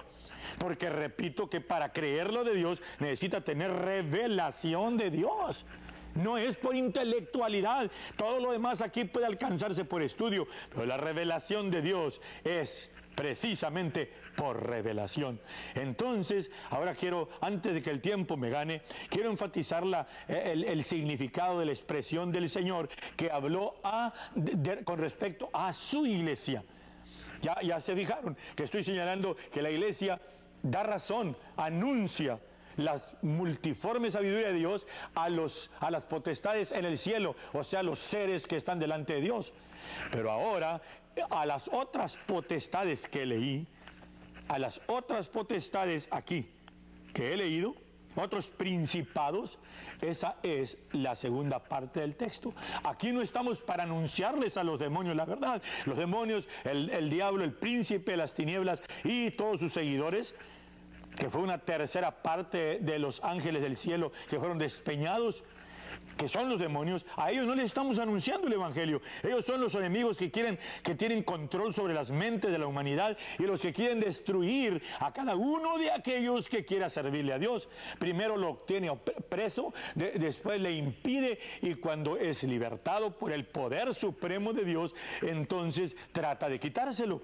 Porque 0.59 0.91
repito 0.91 1.49
que 1.49 1.61
para 1.61 1.93
creerlo 1.93 2.45
de 2.45 2.55
Dios 2.55 2.83
necesita 2.99 3.43
tener 3.43 3.71
revelación 3.71 4.97
de 4.97 5.11
Dios 5.11 5.67
no 6.15 6.39
es 6.39 6.57
por 6.57 6.75
intelectualidad. 6.75 7.91
Todo 8.17 8.41
lo 8.41 8.53
demás 8.53 8.83
aquí 8.83 9.05
puede 9.05 9.27
alcanzarse 9.27 9.85
por 9.85 10.03
estudio, 10.03 10.47
pero 10.73 10.87
la 10.87 10.97
revelación 10.97 11.71
de 11.71 11.83
Dios 11.83 12.21
es 12.45 12.91
precisamente 13.15 14.11
por 14.37 14.67
revelación. 14.67 15.41
Entonces, 15.75 16.51
ahora 16.71 16.95
quiero, 16.95 17.29
antes 17.41 17.75
de 17.75 17.83
que 17.83 17.91
el 17.91 18.01
tiempo 18.01 18.37
me 18.37 18.51
gane, 18.51 18.83
quiero 19.09 19.31
enfatizar 19.31 19.85
eh, 20.29 20.65
el, 20.67 20.83
significado 20.83 21.59
de 21.59 21.67
la 21.67 21.73
expresión 21.73 22.33
del 22.33 22.49
Señor 22.49 22.89
que 23.17 23.31
habló 23.31 23.75
a, 23.85 24.13
con 24.85 24.99
respecto 24.99 25.51
a 25.53 25.73
su 25.73 26.07
iglesia. 26.07 26.65
Ya, 27.43 27.61
ya 27.63 27.81
se 27.81 27.95
fijaron 27.95 28.37
que 28.55 28.65
estoy 28.65 28.83
señalando 28.83 29.37
que 29.53 29.63
la 29.63 29.71
iglesia 29.71 30.21
da 30.63 30.83
razón, 30.83 31.37
anuncia 31.57 32.39
la 32.85 33.01
multiforme 33.23 34.11
sabiduría 34.11 34.49
de 34.49 34.55
Dios 34.55 34.87
a, 35.15 35.29
los, 35.29 35.71
a 35.81 35.91
las 35.91 36.05
potestades 36.05 36.73
en 36.73 36.85
el 36.85 36.99
cielo, 36.99 37.37
o 37.53 37.65
sea, 37.65 37.83
los 37.83 37.99
seres 37.99 38.47
que 38.47 38.57
están 38.57 38.79
delante 38.79 39.15
de 39.15 39.21
Dios. 39.21 39.53
Pero 40.11 40.31
ahora, 40.31 40.81
a 41.31 41.47
las 41.47 41.69
otras 41.69 42.17
potestades 42.27 43.09
que 43.09 43.27
leí, 43.27 43.67
a 44.49 44.59
las 44.59 44.81
otras 44.87 45.29
potestades 45.29 46.09
aquí 46.11 46.51
que 47.15 47.33
he 47.33 47.37
leído, 47.37 47.75
otros 48.17 48.51
principados, 48.51 49.59
esa 50.01 50.37
es 50.43 50.79
la 50.93 51.15
segunda 51.15 51.61
parte 51.61 52.01
del 52.01 52.17
texto. 52.17 52.53
Aquí 52.83 53.13
no 53.13 53.23
estamos 53.23 53.61
para 53.61 53.85
anunciarles 53.85 54.57
a 54.57 54.65
los 54.65 54.79
demonios 54.79 55.15
la 55.15 55.25
verdad. 55.25 55.63
Los 55.87 55.97
demonios, 55.97 56.49
el, 56.65 56.91
el 56.91 57.09
diablo, 57.09 57.45
el 57.45 57.53
príncipe, 57.53 58.17
las 58.17 58.35
tinieblas 58.35 58.83
y 59.05 59.31
todos 59.31 59.61
sus 59.61 59.73
seguidores 59.73 60.35
que 61.17 61.29
fue 61.31 61.41
una 61.41 61.59
tercera 61.59 62.23
parte 62.23 62.79
de 62.81 62.99
los 62.99 63.23
ángeles 63.23 63.63
del 63.63 63.77
cielo 63.77 64.13
que 64.29 64.39
fueron 64.39 64.59
despeñados, 64.59 65.45
que 66.17 66.29
son 66.29 66.49
los 66.49 66.59
demonios, 66.59 67.07
a 67.17 67.31
ellos 67.31 67.47
no 67.47 67.55
les 67.55 67.67
estamos 67.67 67.99
anunciando 67.99 68.47
el 68.47 68.53
Evangelio. 68.53 69.01
Ellos 69.23 69.45
son 69.45 69.61
los 69.61 69.75
enemigos 69.75 70.19
que 70.19 70.31
quieren, 70.31 70.59
que 70.83 70.95
tienen 70.95 71.23
control 71.23 71.73
sobre 71.75 71.95
las 71.95 72.11
mentes 72.11 72.51
de 72.51 72.59
la 72.59 72.67
humanidad 72.67 73.17
y 73.39 73.45
los 73.45 73.61
que 73.61 73.73
quieren 73.73 74.01
destruir 74.01 74.83
a 74.99 75.13
cada 75.13 75.35
uno 75.35 75.79
de 75.79 75.91
aquellos 75.91 76.49
que 76.49 76.65
quiera 76.65 76.89
servirle 76.89 77.33
a 77.33 77.39
Dios. 77.39 77.69
Primero 77.99 78.37
lo 78.37 78.57
tiene 78.67 78.95
preso, 79.29 79.73
después 79.95 80.61
le 80.61 80.73
impide 80.73 81.39
y 81.63 81.75
cuando 81.75 82.17
es 82.17 82.45
libertado 82.45 83.17
por 83.17 83.33
el 83.33 83.47
poder 83.47 83.95
supremo 83.95 84.53
de 84.53 84.65
Dios, 84.65 84.95
entonces 85.23 85.97
trata 86.13 86.49
de 86.49 86.61
quitárselo. 86.61 87.23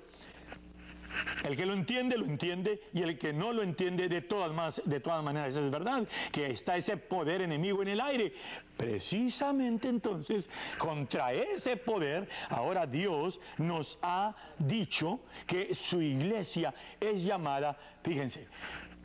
El 1.44 1.56
que 1.56 1.66
lo 1.66 1.74
entiende, 1.74 2.18
lo 2.18 2.24
entiende, 2.24 2.80
y 2.92 3.02
el 3.02 3.18
que 3.18 3.32
no 3.32 3.52
lo 3.52 3.62
entiende, 3.62 4.08
de 4.08 4.20
todas, 4.22 4.52
más, 4.52 4.82
de 4.84 5.00
maneras, 5.22 5.56
es 5.56 5.70
verdad, 5.70 6.06
que 6.32 6.50
está 6.50 6.76
ese 6.76 6.96
poder 6.96 7.42
enemigo 7.42 7.82
en 7.82 7.88
el 7.88 8.00
aire. 8.00 8.32
Precisamente 8.76 9.88
entonces, 9.88 10.50
contra 10.78 11.32
ese 11.32 11.76
poder, 11.76 12.28
ahora 12.48 12.86
Dios 12.86 13.40
nos 13.58 13.98
ha 14.02 14.34
dicho 14.58 15.20
que 15.46 15.74
su 15.74 16.02
iglesia 16.02 16.74
es 17.00 17.22
llamada, 17.22 17.78
fíjense, 18.02 18.46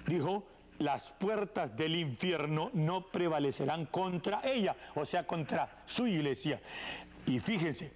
dijo, 0.08 0.46
las 0.80 1.12
puertas 1.12 1.76
del 1.78 1.96
infierno 1.96 2.72
no 2.74 3.06
prevalecerán 3.08 3.86
contra 3.86 4.42
ella, 4.44 4.76
o 4.96 5.06
sea, 5.06 5.26
contra 5.26 5.84
su 5.86 6.08
iglesia. 6.08 6.60
Y 7.28 7.40
fíjense, 7.40 7.92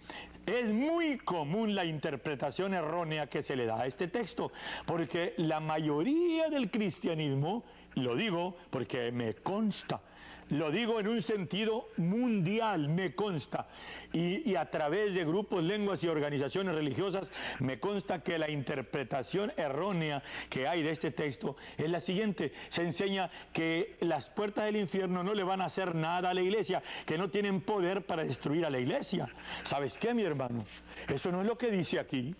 es 0.46 0.72
muy 0.72 1.18
común 1.18 1.76
la 1.76 1.86
interpretación 1.86 2.74
errónea 2.74 3.28
que 3.28 3.42
se 3.42 3.56
le 3.56 3.66
da 3.66 3.82
a 3.82 3.88
este 3.88 4.08
texto, 4.08 4.52
porque 4.86 5.34
la 5.38 5.60
mayoría 5.60 6.50
del 6.50 6.70
cristianismo, 6.70 7.64
lo 7.96 8.16
digo 8.16 8.56
porque 8.70 9.12
me 9.12 9.34
consta, 9.36 10.02
lo 10.50 10.72
digo 10.72 11.00
en 11.00 11.08
un 11.08 11.22
sentido 11.22 11.90
mundial, 11.98 12.90
me 12.90 13.16
consta. 13.16 13.68
Y, 14.14 14.56
a 14.56 14.70
través 14.70 15.14
de 15.14 15.26
grupos, 15.26 15.64
lenguas 15.64 16.04
y 16.04 16.08
organizaciones 16.08 16.76
religiosas, 16.76 17.32
me 17.60 17.80
consta 17.80 18.24
que 18.24 18.38
la 18.38 18.50
interpretación 18.50 19.52
errónea 19.58 20.24
que 20.50 20.68
hay 20.68 20.84
de 20.84 20.92
este 20.92 21.12
texto 21.12 21.58
es 21.78 21.90
la 21.90 22.00
siguiente. 22.00 22.54
Se 22.70 22.84
enseña 22.84 23.30
que 23.52 23.98
las 24.00 24.30
puertas 24.30 24.66
del 24.66 24.78
infierno 24.78 25.24
no 25.24 25.34
le 25.34 25.44
van 25.44 25.62
a 25.62 25.66
hacer 25.66 25.96
nada 25.96 26.30
a 26.30 26.34
la 26.34 26.42
iglesia, 26.42 26.82
que 27.06 27.18
no 27.18 27.30
tienen 27.30 27.62
poder 27.62 28.06
para 28.06 28.24
destruir 28.24 28.66
a 28.66 28.70
la 28.70 28.80
iglesia. 28.80 29.28
¿Sabes 29.64 29.98
qué, 29.98 30.14
mi 30.14 30.24
hermano? 30.24 30.66
Eso 31.08 31.32
no 31.32 31.42
es 31.42 31.48
lo 31.48 31.58
que 31.58 31.72
dice 31.72 32.00
aquí. 32.00 32.36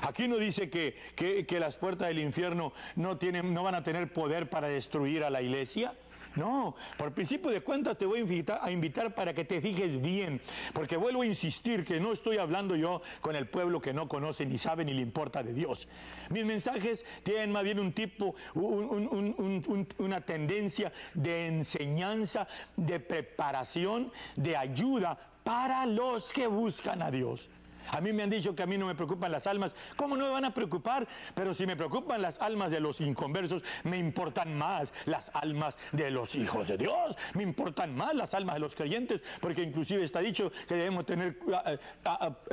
Aquí 0.00 0.28
no 0.28 0.36
dice 0.38 0.70
que, 0.70 0.96
que, 1.16 1.60
las 1.60 1.76
puertas 1.76 2.08
del 2.08 2.20
infierno 2.20 2.72
no, 2.94 3.18
tienen, 3.18 3.52
no 3.52 3.64
van 3.64 3.74
a 3.74 3.82
tener 3.82 4.12
poder 4.12 4.48
para 4.48 4.68
destruir 4.68 5.24
a 5.24 5.30
la 5.30 5.42
iglesia. 5.42 5.92
No, 6.38 6.76
por 6.96 7.12
principio 7.12 7.50
de 7.50 7.60
cuentas 7.60 7.98
te 7.98 8.06
voy 8.06 8.20
a 8.20 8.22
invitar, 8.22 8.60
a 8.62 8.70
invitar 8.70 9.14
para 9.14 9.34
que 9.34 9.44
te 9.44 9.60
fijes 9.60 10.00
bien, 10.00 10.40
porque 10.72 10.96
vuelvo 10.96 11.22
a 11.22 11.26
insistir 11.26 11.84
que 11.84 11.98
no 11.98 12.12
estoy 12.12 12.38
hablando 12.38 12.76
yo 12.76 13.02
con 13.20 13.34
el 13.34 13.48
pueblo 13.48 13.80
que 13.80 13.92
no 13.92 14.08
conoce 14.08 14.46
ni 14.46 14.56
sabe 14.56 14.84
ni 14.84 14.94
le 14.94 15.02
importa 15.02 15.42
de 15.42 15.52
Dios. 15.52 15.88
Mis 16.30 16.44
mensajes 16.44 17.04
tienen 17.24 17.50
más 17.50 17.64
bien 17.64 17.80
un 17.80 17.92
tipo, 17.92 18.36
una 19.98 20.20
tendencia 20.20 20.92
de 21.14 21.48
enseñanza, 21.48 22.46
de 22.76 23.00
preparación, 23.00 24.12
de 24.36 24.56
ayuda 24.56 25.18
para 25.42 25.86
los 25.86 26.32
que 26.32 26.46
buscan 26.46 27.02
a 27.02 27.10
Dios. 27.10 27.50
A 27.90 28.00
mí 28.00 28.12
me 28.12 28.22
han 28.22 28.30
dicho 28.30 28.54
que 28.54 28.62
a 28.62 28.66
mí 28.66 28.78
no 28.78 28.86
me 28.86 28.94
preocupan 28.94 29.32
las 29.32 29.46
almas. 29.46 29.74
¿Cómo 29.96 30.16
no 30.16 30.26
me 30.26 30.30
van 30.30 30.44
a 30.44 30.54
preocupar? 30.54 31.06
Pero 31.34 31.54
si 31.54 31.66
me 31.66 31.76
preocupan 31.76 32.22
las 32.22 32.40
almas 32.40 32.70
de 32.70 32.80
los 32.80 33.00
inconversos, 33.00 33.62
me 33.84 33.98
importan 33.98 34.56
más 34.56 34.92
las 35.06 35.30
almas 35.34 35.76
de 35.92 36.10
los 36.10 36.34
hijos 36.34 36.68
de 36.68 36.76
Dios. 36.76 37.16
Me 37.34 37.42
importan 37.42 37.94
más 37.94 38.14
las 38.14 38.34
almas 38.34 38.56
de 38.56 38.60
los 38.60 38.74
creyentes, 38.74 39.22
porque 39.40 39.62
inclusive 39.62 40.02
está 40.02 40.20
dicho 40.20 40.52
que 40.66 40.74
debemos 40.74 41.06
tener 41.06 41.38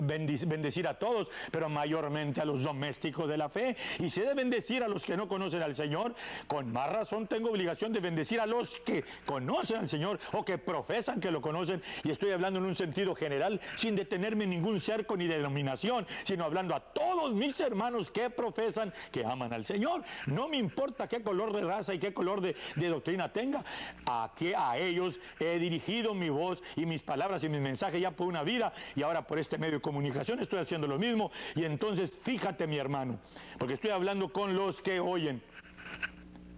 bendecir 0.02 0.88
a 0.88 0.94
todos, 0.96 1.30
pero 1.52 1.70
mayormente 1.70 2.42
a 2.42 2.46
los 2.46 2.64
domésticos 2.64 3.28
de 3.30 3.38
la 3.38 3.50
fe. 3.50 3.76
Y 4.00 4.10
se 4.10 4.22
debe 4.22 4.36
bendecir 4.36 4.84
a 4.84 4.88
los 4.88 5.04
que 5.04 5.18
no 5.18 5.28
conocen 5.28 5.62
al 5.62 5.76
Señor. 5.76 6.16
Con 6.48 6.72
más 6.72 6.92
razón 6.92 7.28
tengo 7.28 7.50
obligación 7.50 7.94
de 7.94 8.00
bendecir 8.00 8.40
a 8.40 8.46
los 8.46 8.80
que 8.80 9.04
conocen 9.26 9.78
al 9.78 9.90
Señor 9.90 10.20
o 10.34 10.44
que 10.44 10.58
profesan 10.58 11.20
que 11.20 11.32
lo 11.32 11.42
conocen. 11.42 11.82
Y 12.04 12.12
estoy 12.12 12.32
hablando 12.32 12.60
en 12.60 12.66
un 12.66 12.76
sentido 12.76 13.16
general, 13.16 13.60
sin 13.76 13.96
detenerme 13.96 14.46
en 14.46 14.52
ningún 14.52 14.80
cerco 14.80 15.18
ni 15.18 15.25
denominación, 15.28 16.06
sino 16.24 16.46
hablando 16.46 16.76
a 16.76 16.80
todos 16.80 17.34
mis 17.34 17.60
hermanos 17.60 18.10
que 18.10 18.30
profesan 18.30 18.94
que 19.12 19.26
aman 19.26 19.54
al 19.54 19.66
Señor. 19.66 20.04
No 20.28 20.48
me 20.48 20.58
importa 20.58 21.08
qué 21.08 21.22
color 21.22 21.54
de 21.54 21.64
raza 21.64 21.94
y 21.94 22.00
qué 22.00 22.14
color 22.14 22.42
de, 22.42 22.56
doctrina 22.76 23.32
tenga. 23.32 23.64
A, 24.06 24.32
que, 24.36 24.56
a 24.56 24.78
ellos 24.78 25.20
he 25.40 25.60
dirigido 25.60 26.14
mi 26.14 26.30
voz 26.30 26.64
y 26.76 26.86
mis 26.86 27.04
palabras 27.04 27.44
y 27.44 27.50
mis 27.50 27.62
mensajes 27.62 28.02
ya 28.02 28.12
por 28.12 28.28
una 28.28 28.44
vida 28.44 28.74
y 28.96 29.04
ahora 29.04 29.26
por 29.26 29.40
este 29.40 29.58
medio 29.58 29.76
de 29.76 29.82
comunicación 29.82 30.40
estoy 30.40 30.60
haciendo 30.60 30.88
lo 30.88 30.98
mismo. 30.98 31.32
Y 31.56 31.64
entonces 31.66 32.12
fíjate 32.22 32.68
mi 32.68 32.78
hermano, 32.78 33.20
porque 33.58 33.76
estoy 33.76 33.92
hablando 33.92 34.30
con 34.30 34.56
los 34.56 34.82
que 34.82 35.00
oyen. 35.00 35.42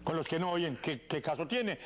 Con 0.04 0.16
los 0.16 0.28
que 0.28 0.40
no 0.40 0.52
oyen, 0.52 0.80
¿qué, 0.82 1.02
qué 1.02 1.22
caso 1.22 1.48
tiene? 1.48 1.80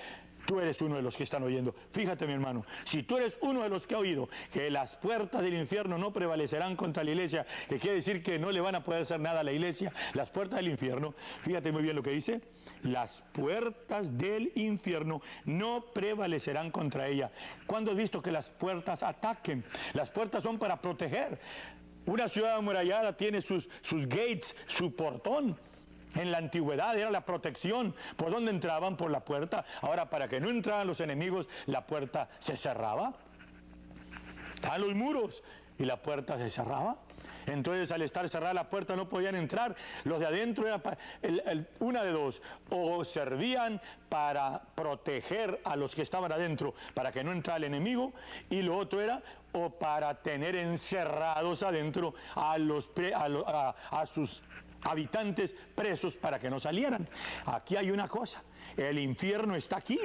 Tú 0.46 0.60
eres 0.60 0.82
uno 0.82 0.96
de 0.96 1.02
los 1.02 1.16
que 1.16 1.24
están 1.24 1.44
oyendo. 1.44 1.76
Fíjate, 1.92 2.26
mi 2.28 2.34
hermano, 2.34 2.66
si 2.84 3.04
tú 3.04 3.18
eres 3.18 3.38
uno 3.42 3.64
de 3.64 3.70
los 3.70 3.88
que 3.88 3.96
ha 3.96 4.00
oído 4.00 4.30
que 4.52 4.70
las 4.70 4.96
puertas 4.96 5.42
del 5.42 5.56
infierno 5.56 5.98
no 5.98 6.12
prevalecerán 6.12 6.76
contra 6.76 7.04
la 7.04 7.12
iglesia, 7.12 7.46
que 7.70 7.80
quiere 7.80 7.96
decir 7.96 8.24
que 8.24 8.40
no 8.40 8.52
le 8.52 8.62
van 8.62 8.76
a 8.76 8.84
poder 8.84 9.04
hacer 9.04 9.20
nada 9.20 9.42
a 9.42 9.44
la 9.44 9.52
iglesia, 9.52 9.94
las 10.14 10.30
puertas 10.30 10.58
del 10.58 10.70
infierno, 10.70 11.14
fíjate 11.44 11.72
muy 11.72 11.84
bien 11.84 11.96
lo 11.96 12.04
que 12.04 12.12
dice, 12.12 12.42
las 12.84 13.24
puertas 13.34 14.18
del 14.18 14.52
infierno 14.56 15.22
no 15.46 15.86
prevalecerán 15.94 16.72
contra 16.72 17.08
ella. 17.08 17.32
¿Cuándo 17.68 17.92
has 17.92 17.98
visto 17.98 18.22
que 18.22 18.32
las 18.32 18.50
puertas 18.50 19.04
ataquen? 19.04 19.64
Las 19.94 20.10
puertas 20.10 20.44
son 20.44 20.58
para 20.58 20.82
proteger. 20.82 21.40
Una 22.06 22.28
ciudad 22.28 22.56
amurallada 22.56 23.16
tiene 23.16 23.42
sus, 23.42 23.70
sus 23.82 24.08
gates, 24.08 24.56
su 24.68 24.96
portón 24.96 25.58
en 26.16 26.32
la 26.32 26.38
antigüedad 26.38 26.98
era 26.98 27.10
la 27.10 27.26
protección. 27.26 27.96
¿Por 28.16 28.32
dónde 28.32 28.52
entraban? 28.52 28.98
Por 28.98 29.12
la 29.12 29.22
puerta. 29.22 29.66
Ahora, 29.82 30.10
para 30.10 30.28
que 30.28 30.40
no 30.40 30.50
entraran 30.50 30.88
los 30.88 31.02
enemigos, 31.02 31.48
la 31.66 31.86
puerta 31.86 32.30
se 32.40 32.58
cerraba. 32.58 33.14
Estaban 34.56 34.82
los 34.82 34.94
muros 34.94 35.44
y 35.78 35.86
la 35.86 36.02
puerta 36.02 36.38
se 36.38 36.52
cerraba. 36.52 36.98
Entonces, 37.48 37.92
al 37.92 38.02
estar 38.04 38.28
cerrada 38.30 38.54
la 38.54 38.70
puerta, 38.70 38.96
no 38.96 39.10
podían 39.10 39.36
entrar. 39.36 39.76
Los 40.04 40.20
de 40.20 40.28
adentro, 40.28 40.68
era 40.68 40.82
una 41.80 42.04
de 42.04 42.12
dos, 42.12 42.42
o 42.70 43.04
servían 43.04 43.82
para 44.10 44.62
proteger 44.76 45.60
a 45.64 45.76
los 45.76 45.96
que 45.96 46.04
estaban 46.04 46.32
adentro, 46.32 46.76
para 46.94 47.12
que 47.12 47.24
no 47.24 47.32
entrara 47.32 47.58
el 47.58 47.64
enemigo, 47.64 48.14
y 48.50 48.62
lo 48.62 48.78
otro 48.78 49.02
era, 49.02 49.24
o 49.54 49.72
para 49.72 50.22
tener 50.22 50.56
encerrados 50.56 51.64
adentro 51.64 52.14
a, 52.36 52.58
los, 52.58 52.90
a 52.96 54.06
sus 54.06 54.44
habitantes 54.84 55.56
presos 55.76 56.16
para 56.16 56.40
que 56.40 56.50
no 56.50 56.60
salieran. 56.60 57.08
Aquí 57.46 57.76
hay 57.76 57.92
una 57.92 58.08
cosa, 58.08 58.44
el 58.78 59.00
infierno 59.00 59.56
está 59.56 59.78
aquí. 59.78 60.00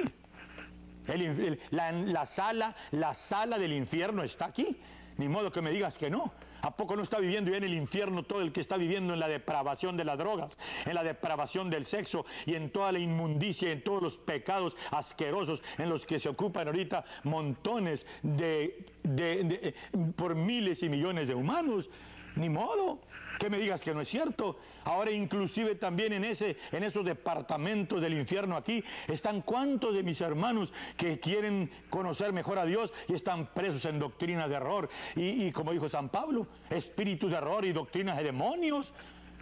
la, 1.71 2.25
sala, 2.25 2.75
la 2.91 3.13
sala 3.13 3.57
del 3.57 3.73
infierno 3.73 4.23
está 4.23 4.45
aquí. 4.45 4.77
Ni 5.17 5.27
modo 5.27 5.51
que 5.51 5.61
me 5.61 5.71
digas 5.71 5.97
que 5.97 6.09
no. 6.11 6.31
¿A 6.61 6.75
poco 6.75 6.95
no 6.95 7.03
está 7.03 7.19
viviendo 7.19 7.51
ya 7.51 7.57
en 7.57 7.63
el 7.63 7.73
infierno 7.73 8.23
todo 8.23 8.41
el 8.41 8.51
que 8.51 8.61
está 8.61 8.77
viviendo 8.77 9.13
en 9.13 9.19
la 9.19 9.27
depravación 9.27 9.95
de 9.95 10.03
las 10.03 10.17
drogas, 10.17 10.57
en 10.85 10.95
la 10.95 11.03
depravación 11.03 11.69
del 11.69 11.85
sexo 11.85 12.25
y 12.45 12.55
en 12.55 12.71
toda 12.71 12.91
la 12.91 12.99
inmundicia 12.99 13.69
y 13.69 13.71
en 13.73 13.83
todos 13.83 14.01
los 14.01 14.17
pecados 14.17 14.75
asquerosos 14.91 15.61
en 15.77 15.89
los 15.89 16.05
que 16.05 16.19
se 16.19 16.29
ocupan 16.29 16.67
ahorita 16.67 17.05
montones 17.23 18.05
de, 18.23 18.85
de 19.03 19.75
por 20.15 20.35
miles 20.35 20.83
y 20.83 20.89
millones 20.89 21.27
de 21.27 21.35
humanos? 21.35 21.89
Ni 22.35 22.49
modo 22.49 23.01
que 23.37 23.49
me 23.49 23.57
digas 23.59 23.83
que 23.83 23.93
no 23.93 24.01
es 24.01 24.09
cierto. 24.09 24.57
Ahora 24.83 25.11
inclusive 25.11 25.75
también 25.75 26.13
en, 26.13 26.23
ese, 26.23 26.57
en 26.71 26.83
esos 26.83 27.05
departamentos 27.05 28.01
del 28.01 28.17
infierno 28.17 28.57
aquí 28.57 28.83
están 29.07 29.41
cuantos 29.41 29.93
de 29.93 30.03
mis 30.03 30.21
hermanos 30.21 30.73
que 30.95 31.19
quieren 31.19 31.71
conocer 31.89 32.33
mejor 32.33 32.59
a 32.59 32.65
Dios 32.65 32.93
y 33.07 33.13
están 33.13 33.47
presos 33.53 33.85
en 33.85 33.99
doctrina 33.99 34.47
de 34.47 34.55
error. 34.55 34.89
Y, 35.15 35.45
y 35.45 35.51
como 35.51 35.71
dijo 35.71 35.89
San 35.89 36.09
Pablo, 36.09 36.47
espíritu 36.69 37.29
de 37.29 37.37
error 37.37 37.65
y 37.65 37.73
doctrinas 37.73 38.17
de 38.17 38.23
demonios. 38.23 38.93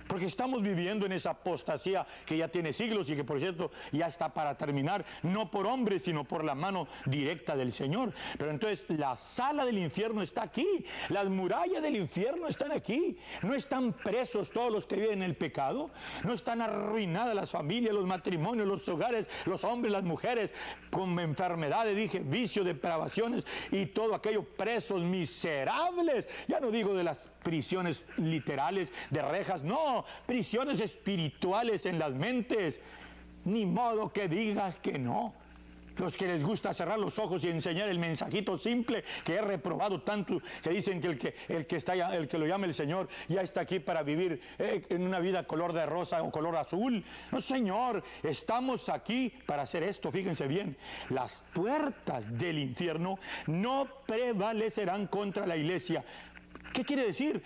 Porque 0.07 0.25
estamos 0.25 0.61
viviendo 0.61 1.05
en 1.05 1.11
esa 1.11 1.31
apostasía 1.31 2.05
que 2.25 2.37
ya 2.37 2.47
tiene 2.47 2.73
siglos 2.73 3.09
y 3.09 3.15
que 3.15 3.23
por 3.23 3.39
cierto 3.39 3.71
ya 3.91 4.07
está 4.07 4.33
para 4.33 4.55
terminar, 4.57 5.05
no 5.23 5.49
por 5.49 5.65
hombres, 5.65 6.03
sino 6.03 6.23
por 6.23 6.43
la 6.43 6.55
mano 6.55 6.87
directa 7.05 7.55
del 7.55 7.73
Señor. 7.73 8.13
Pero 8.37 8.51
entonces 8.51 8.85
la 8.89 9.17
sala 9.17 9.65
del 9.65 9.77
infierno 9.77 10.21
está 10.21 10.43
aquí, 10.43 10.85
las 11.09 11.27
murallas 11.27 11.81
del 11.81 11.95
infierno 11.95 12.47
están 12.47 12.71
aquí. 12.71 13.17
No 13.41 13.53
están 13.55 13.93
presos 13.93 14.51
todos 14.51 14.71
los 14.71 14.87
que 14.87 14.95
viven 14.95 15.23
en 15.23 15.23
el 15.23 15.35
pecado, 15.35 15.89
no 16.23 16.33
están 16.33 16.61
arruinadas 16.61 17.35
las 17.35 17.51
familias, 17.51 17.93
los 17.93 18.05
matrimonios, 18.05 18.67
los 18.67 18.87
hogares, 18.89 19.29
los 19.45 19.63
hombres, 19.63 19.91
las 19.91 20.03
mujeres, 20.03 20.53
con 20.91 21.17
enfermedades, 21.19 21.95
dije, 21.95 22.19
vicio, 22.19 22.63
depravaciones 22.63 23.45
y 23.71 23.85
todo 23.87 24.15
aquello 24.15 24.43
presos 24.43 25.01
miserables. 25.01 26.27
Ya 26.47 26.59
no 26.59 26.71
digo 26.71 26.93
de 26.93 27.03
las 27.03 27.31
prisiones 27.43 28.03
literales, 28.17 28.91
de 29.09 29.21
rejas, 29.21 29.63
no, 29.63 29.94
prisiones 30.25 30.81
espirituales 30.81 31.85
en 31.85 31.99
las 31.99 32.13
mentes. 32.13 32.81
Ni 33.45 33.65
modo 33.65 34.11
que 34.11 34.27
digas 34.27 34.75
que 34.79 34.97
no. 34.97 35.33
Los 35.97 36.17
que 36.17 36.27
les 36.27 36.43
gusta 36.43 36.73
cerrar 36.73 36.99
los 36.99 37.17
ojos 37.19 37.43
y 37.43 37.49
enseñar 37.49 37.87
el 37.87 37.99
mensajito 37.99 38.57
simple 38.57 39.03
que 39.23 39.35
he 39.35 39.41
reprobado 39.41 40.01
tanto, 40.01 40.41
que 40.61 40.69
dicen 40.71 40.99
que 40.99 41.07
el 41.07 41.19
que, 41.19 41.35
el 41.47 41.65
que, 41.65 41.77
está, 41.77 41.93
el 42.15 42.27
que 42.27 42.37
lo 42.37 42.45
llama 42.45 42.65
el 42.65 42.73
Señor 42.73 43.07
ya 43.29 43.41
está 43.41 43.61
aquí 43.61 43.79
para 43.79 44.03
vivir 44.03 44.41
eh, 44.59 44.81
en 44.89 45.03
una 45.03 45.19
vida 45.19 45.43
color 45.43 45.71
de 45.71 45.85
rosa 45.85 46.21
o 46.21 46.31
color 46.31 46.57
azul. 46.57 47.03
No, 47.31 47.39
Señor, 47.39 48.03
estamos 48.23 48.89
aquí 48.89 49.31
para 49.45 49.63
hacer 49.63 49.83
esto. 49.83 50.11
Fíjense 50.11 50.47
bien, 50.47 50.75
las 51.09 51.43
puertas 51.53 52.37
del 52.37 52.59
infierno 52.59 53.17
no 53.47 53.87
prevalecerán 54.05 55.07
contra 55.07 55.45
la 55.45 55.55
iglesia. 55.55 56.03
¿Qué 56.73 56.83
quiere 56.83 57.05
decir? 57.05 57.41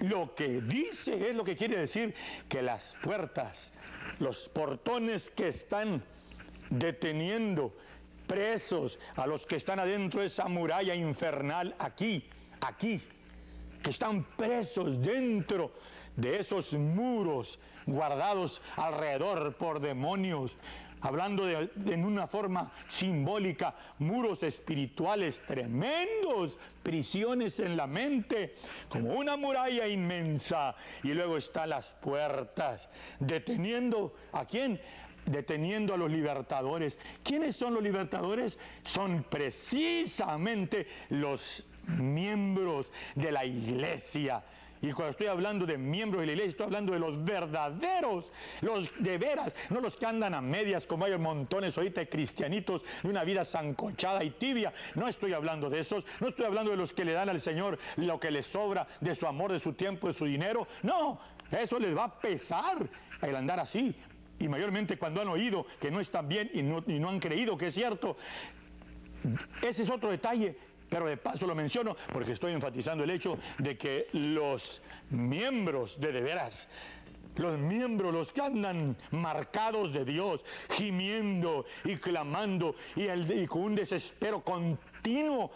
Lo 0.00 0.34
que 0.34 0.60
dice 0.60 1.30
es 1.30 1.34
lo 1.34 1.44
que 1.44 1.56
quiere 1.56 1.78
decir 1.78 2.14
que 2.48 2.62
las 2.62 2.96
puertas, 3.02 3.72
los 4.18 4.48
portones 4.48 5.30
que 5.30 5.48
están 5.48 6.02
deteniendo 6.70 7.74
presos 8.26 8.98
a 9.16 9.26
los 9.26 9.46
que 9.46 9.56
están 9.56 9.80
adentro 9.80 10.20
de 10.20 10.26
esa 10.26 10.46
muralla 10.48 10.94
infernal 10.94 11.74
aquí, 11.78 12.28
aquí, 12.60 13.00
que 13.82 13.90
están 13.90 14.24
presos 14.36 15.00
dentro 15.02 15.72
de 16.16 16.38
esos 16.40 16.72
muros 16.72 17.58
guardados 17.86 18.60
alrededor 18.76 19.54
por 19.56 19.80
demonios, 19.80 20.58
hablando 21.00 21.44
de, 21.44 21.70
en 21.86 22.04
una 22.04 22.26
forma 22.26 22.72
simbólica, 22.86 23.74
muros 23.98 24.42
espirituales 24.42 25.42
tremendos, 25.46 26.58
prisiones 26.82 27.60
en 27.60 27.76
la 27.76 27.86
mente, 27.86 28.54
como 28.88 29.14
una 29.14 29.36
muralla 29.36 29.86
inmensa. 29.86 30.74
Y 31.02 31.14
luego 31.14 31.36
están 31.36 31.70
las 31.70 31.92
puertas, 31.94 32.88
deteniendo 33.20 34.14
a 34.32 34.44
quién? 34.44 34.80
deteniendo 35.26 35.92
a 35.92 35.98
los 35.98 36.10
libertadores. 36.10 36.98
¿Quiénes 37.22 37.54
son 37.54 37.74
los 37.74 37.82
libertadores? 37.82 38.58
Son 38.82 39.22
precisamente 39.24 40.86
los 41.10 41.66
miembros 41.98 42.90
de 43.14 43.32
la 43.32 43.44
iglesia 43.44 44.42
y 44.80 44.92
cuando 44.92 45.10
estoy 45.10 45.26
hablando 45.26 45.66
de 45.66 45.76
miembros 45.76 46.20
de 46.20 46.26
la 46.26 46.32
iglesia, 46.32 46.50
estoy 46.50 46.66
hablando 46.66 46.92
de 46.92 46.98
los 46.98 47.24
verdaderos, 47.24 48.32
los 48.60 48.88
de 48.98 49.18
veras, 49.18 49.54
no 49.70 49.80
los 49.80 49.96
que 49.96 50.06
andan 50.06 50.34
a 50.34 50.40
medias 50.40 50.86
como 50.86 51.04
hay 51.04 51.16
montones 51.18 51.76
ahorita 51.76 52.00
de 52.00 52.08
cristianitos 52.08 52.82
de 53.02 53.08
una 53.08 53.24
vida 53.24 53.44
zancochada 53.44 54.22
y 54.22 54.30
tibia. 54.30 54.72
No 54.94 55.08
estoy 55.08 55.32
hablando 55.32 55.68
de 55.68 55.80
esos, 55.80 56.04
no 56.20 56.28
estoy 56.28 56.44
hablando 56.44 56.70
de 56.70 56.76
los 56.76 56.92
que 56.92 57.04
le 57.04 57.12
dan 57.12 57.28
al 57.28 57.40
Señor 57.40 57.78
lo 57.96 58.20
que 58.20 58.30
les 58.30 58.46
sobra 58.46 58.86
de 59.00 59.14
su 59.14 59.26
amor, 59.26 59.52
de 59.52 59.60
su 59.60 59.72
tiempo, 59.72 60.06
de 60.06 60.12
su 60.12 60.26
dinero. 60.26 60.68
No, 60.82 61.18
eso 61.50 61.78
les 61.78 61.96
va 61.96 62.04
a 62.04 62.20
pesar 62.20 62.88
el 63.22 63.36
andar 63.36 63.60
así. 63.60 63.94
Y 64.38 64.46
mayormente 64.46 64.96
cuando 64.96 65.22
han 65.22 65.28
oído 65.28 65.66
que 65.80 65.90
no 65.90 65.98
están 65.98 66.28
bien 66.28 66.50
y 66.54 66.62
no, 66.62 66.84
y 66.86 67.00
no 67.00 67.08
han 67.08 67.18
creído 67.18 67.58
que 67.58 67.68
es 67.68 67.74
cierto. 67.74 68.16
Ese 69.62 69.82
es 69.82 69.90
otro 69.90 70.10
detalle 70.10 70.56
pero 70.88 71.06
de 71.06 71.16
paso 71.16 71.46
lo 71.46 71.54
menciono 71.54 71.96
porque 72.12 72.32
estoy 72.32 72.52
enfatizando 72.52 73.04
el 73.04 73.10
hecho 73.10 73.38
de 73.58 73.76
que 73.76 74.08
los 74.12 74.82
miembros 75.10 76.00
de 76.00 76.08
de 76.12 76.20
veras, 76.22 76.68
los 77.36 77.58
miembros, 77.58 78.12
los 78.12 78.32
que 78.32 78.40
andan 78.40 78.96
marcados 79.10 79.92
de 79.92 80.04
Dios, 80.04 80.44
gimiendo 80.70 81.66
y 81.84 81.96
clamando 81.96 82.74
y, 82.96 83.08
y 83.08 83.46
con 83.46 83.62
un 83.62 83.74
desespero 83.74 84.42
continuo 84.42 85.50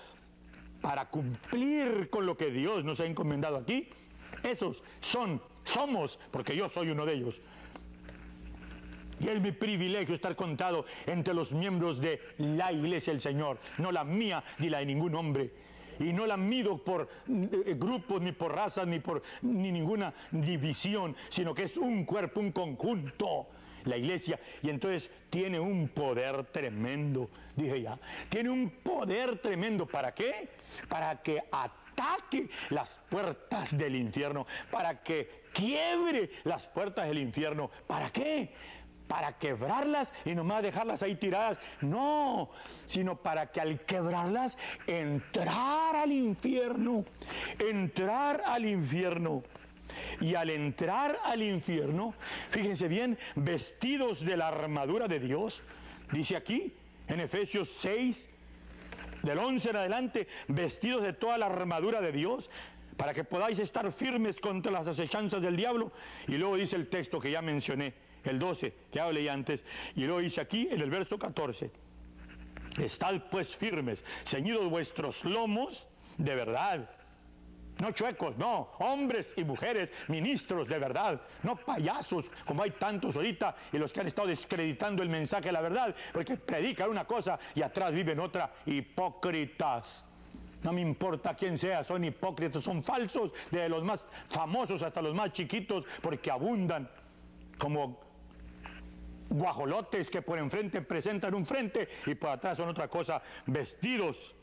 para 0.81 1.09
cumplir 1.09 2.11
con 2.11 2.27
lo 2.27 2.37
que 2.37 2.51
Dios 2.51 2.85
nos 2.85 3.01
ha 3.01 3.07
encomendado 3.07 3.57
aquí, 3.57 3.89
esos 4.43 4.83
son, 5.01 5.41
somos, 5.65 6.19
porque 6.31 6.57
yo 6.57 6.69
soy 6.69 6.91
uno 6.91 7.07
de 7.07 7.15
ellos, 7.15 7.41
y 9.23 9.29
es 9.29 9.41
mi 9.41 9.53
privilegio 9.53 10.15
estar 10.15 10.35
contado 10.35 10.85
entre 11.07 11.33
los 11.33 11.53
miembros 11.53 12.01
de 12.01 12.21
la 12.39 12.73
iglesia 12.73 13.13
del 13.13 13.21
Señor, 13.21 13.59
no 13.79 13.93
la 13.93 14.05
mía 14.05 14.43
ni 14.59 14.69
la 14.69 14.79
de 14.79 14.87
ningún 14.87 15.15
hombre. 15.15 15.51
Y 16.01 16.13
no 16.13 16.27
la 16.27 16.37
mido 16.37 16.79
por 16.79 17.09
eh, 17.29 17.77
grupos, 17.79 18.21
ni 18.21 18.33
por 18.33 18.55
razas, 18.55 18.87
ni 18.87 18.99
por 18.99 19.23
ni 19.43 19.71
ninguna 19.71 20.13
división, 20.31 21.15
sino 21.29 21.55
que 21.55 21.65
es 21.65 21.77
un 21.77 22.05
cuerpo, 22.05 22.41
un 22.41 22.51
conjunto 22.51 23.47
la 23.85 23.97
iglesia, 23.97 24.39
y 24.63 24.71
entonces 24.71 25.11
tiene 25.29 25.59
un 25.59 25.89
poder 25.89 26.45
tremendo, 26.45 27.29
dije 27.57 27.83
ya, 27.83 27.99
tiene 28.29 28.49
un 28.49 28.71
poder 28.71 29.39
tremendo, 29.39 29.87
¿para 29.87 30.15
qué? 30.15 30.51
Para 30.89 31.21
que 31.21 31.43
ataque 31.51 32.49
las 32.71 33.01
puertas 33.11 33.77
del 33.77 33.97
infierno, 33.97 34.47
para 34.71 35.03
que 35.03 35.43
quiebre 35.53 36.31
las 36.45 36.67
puertas 36.69 37.07
del 37.09 37.19
infierno, 37.19 37.71
¿para 37.87 38.11
qué? 38.11 38.53
Para 39.09 39.39
quebrarlas 39.39 40.13
y 40.25 40.35
nomás 40.35 40.63
dejarlas 40.63 41.03
ahí 41.03 41.17
tiradas. 41.17 41.59
No, 41.81 42.51
sino 42.87 43.17
para 43.17 43.51
que 43.51 43.61
al 43.61 43.81
quebrarlas, 43.81 44.59
entrar 44.87 45.97
al 45.97 46.13
infierno, 46.13 47.05
entrar 47.59 48.43
al 48.45 48.67
infierno. 48.67 49.43
Y 50.21 50.35
al 50.35 50.49
entrar 50.49 51.19
al 51.25 51.43
infierno, 51.43 52.15
fíjense 52.51 52.89
bien, 52.89 53.19
vestidos 53.35 54.25
de 54.25 54.37
la 54.37 54.49
armadura 54.49 55.07
de 55.07 55.21
Dios, 55.21 55.63
dice 56.13 56.37
aquí 56.37 56.73
en 57.09 57.21
Efesios 57.21 57.69
6, 57.81 58.29
del 59.23 59.39
11 59.39 59.71
en 59.71 59.77
adelante, 59.77 60.29
vestidos 60.49 61.03
de 61.03 61.13
toda 61.13 61.39
la 61.39 61.47
armadura 61.47 62.01
de 62.01 62.13
Dios, 62.13 62.51
para 62.97 63.15
que 63.15 63.25
podáis 63.25 63.59
estar 63.59 63.91
firmes 63.93 64.39
contra 64.39 64.73
las 64.73 64.87
acechanzas 64.87 65.43
del 65.43 65.57
diablo. 65.57 65.93
Y 66.29 66.37
luego 66.37 66.57
dice 66.57 66.77
el 66.77 66.89
texto 66.89 67.21
que 67.21 67.31
ya 67.31 67.43
mencioné, 67.43 67.95
el 68.31 68.39
12, 68.39 68.73
que 68.91 69.01
hablé 69.01 69.29
antes, 69.29 69.65
y 69.95 70.05
lo 70.05 70.19
dice 70.19 70.41
aquí 70.41 70.69
en 70.71 70.81
el 70.81 70.91
verso 70.91 71.19
14. 71.19 71.71
Estad 72.79 73.21
pues 73.31 73.55
firmes, 73.55 74.05
ceñidos 74.25 74.69
vuestros 74.71 75.25
lomos 75.25 75.89
de 76.19 76.35
verdad. 76.35 76.89
No 77.79 77.91
chuecos, 77.91 78.37
no, 78.37 78.69
hombres 78.79 79.35
y 79.37 79.45
mujeres, 79.45 79.93
ministros 80.09 80.69
de 80.69 80.79
verdad, 80.79 81.21
no 81.43 81.57
payasos, 81.57 82.27
como 82.47 82.63
hay 82.63 82.71
tantos 82.73 83.17
ahorita 83.17 83.57
y 83.73 83.79
los 83.79 83.93
que 83.93 84.01
han 84.01 84.07
estado 84.07 84.29
descreditando 84.29 85.03
el 85.03 85.09
mensaje 85.09 85.47
de 85.47 85.53
la 85.53 85.63
verdad, 85.63 85.95
porque 86.13 86.37
predican 86.37 86.91
una 86.91 87.05
cosa 87.05 87.39
y 87.55 87.63
atrás 87.63 87.93
viven 87.93 88.21
otra, 88.21 88.53
hipócritas. 88.67 90.05
No 90.63 90.73
me 90.73 90.81
importa 90.81 91.35
quién 91.35 91.59
sea, 91.59 91.83
son 91.83 92.05
hipócritas, 92.05 92.63
son 92.63 92.85
falsos, 92.85 93.33
de 93.51 93.69
los 93.69 93.83
más 93.83 94.07
famosos 94.29 94.83
hasta 94.83 95.03
los 95.03 95.15
más 95.15 95.33
chiquitos, 95.33 95.85
porque 96.01 96.31
abundan 96.31 96.89
como 97.59 98.12
guajolotes 99.33 100.11
que 100.11 100.23
por 100.23 100.39
enfrente 100.39 100.83
presentan 100.83 101.35
un 101.35 101.47
frente 101.47 101.89
y 102.07 102.15
por 102.15 102.31
atrás 102.31 102.59
son 102.59 102.69
otra 102.69 102.89
cosa, 102.89 103.23
vestidos, 103.47 104.35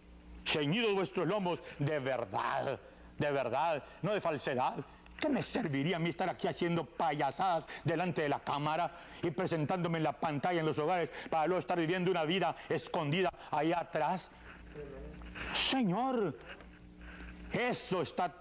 ceñidos 0.45 0.93
vuestros 0.93 1.27
lomos 1.27 1.61
de 1.77 1.99
verdad, 1.99 2.79
de 3.17 3.31
verdad, 3.31 3.83
no 4.01 4.13
de 4.13 4.21
falsedad. 4.21 4.75
¿Qué 5.19 5.27
me 5.27 5.43
serviría 5.43 5.97
a 5.97 5.99
mí 5.99 6.09
estar 6.09 6.29
aquí 6.29 6.47
haciendo 6.47 6.85
payasadas 6.85 7.67
delante 7.83 8.21
de 8.21 8.29
la 8.29 8.39
cámara 8.39 8.91
y 9.21 9.31
presentándome 9.31 9.97
en 9.97 10.05
la 10.05 10.13
pantalla 10.13 10.61
en 10.61 10.65
los 10.65 10.79
hogares 10.79 11.11
para 11.29 11.45
luego 11.45 11.59
estar 11.59 11.77
viviendo 11.77 12.09
una 12.09 12.23
vida 12.23 12.55
escondida 12.69 13.29
ahí 13.51 13.73
atrás? 13.73 14.31
Señor, 15.53 16.37
eso 17.51 18.01
está 18.01 18.33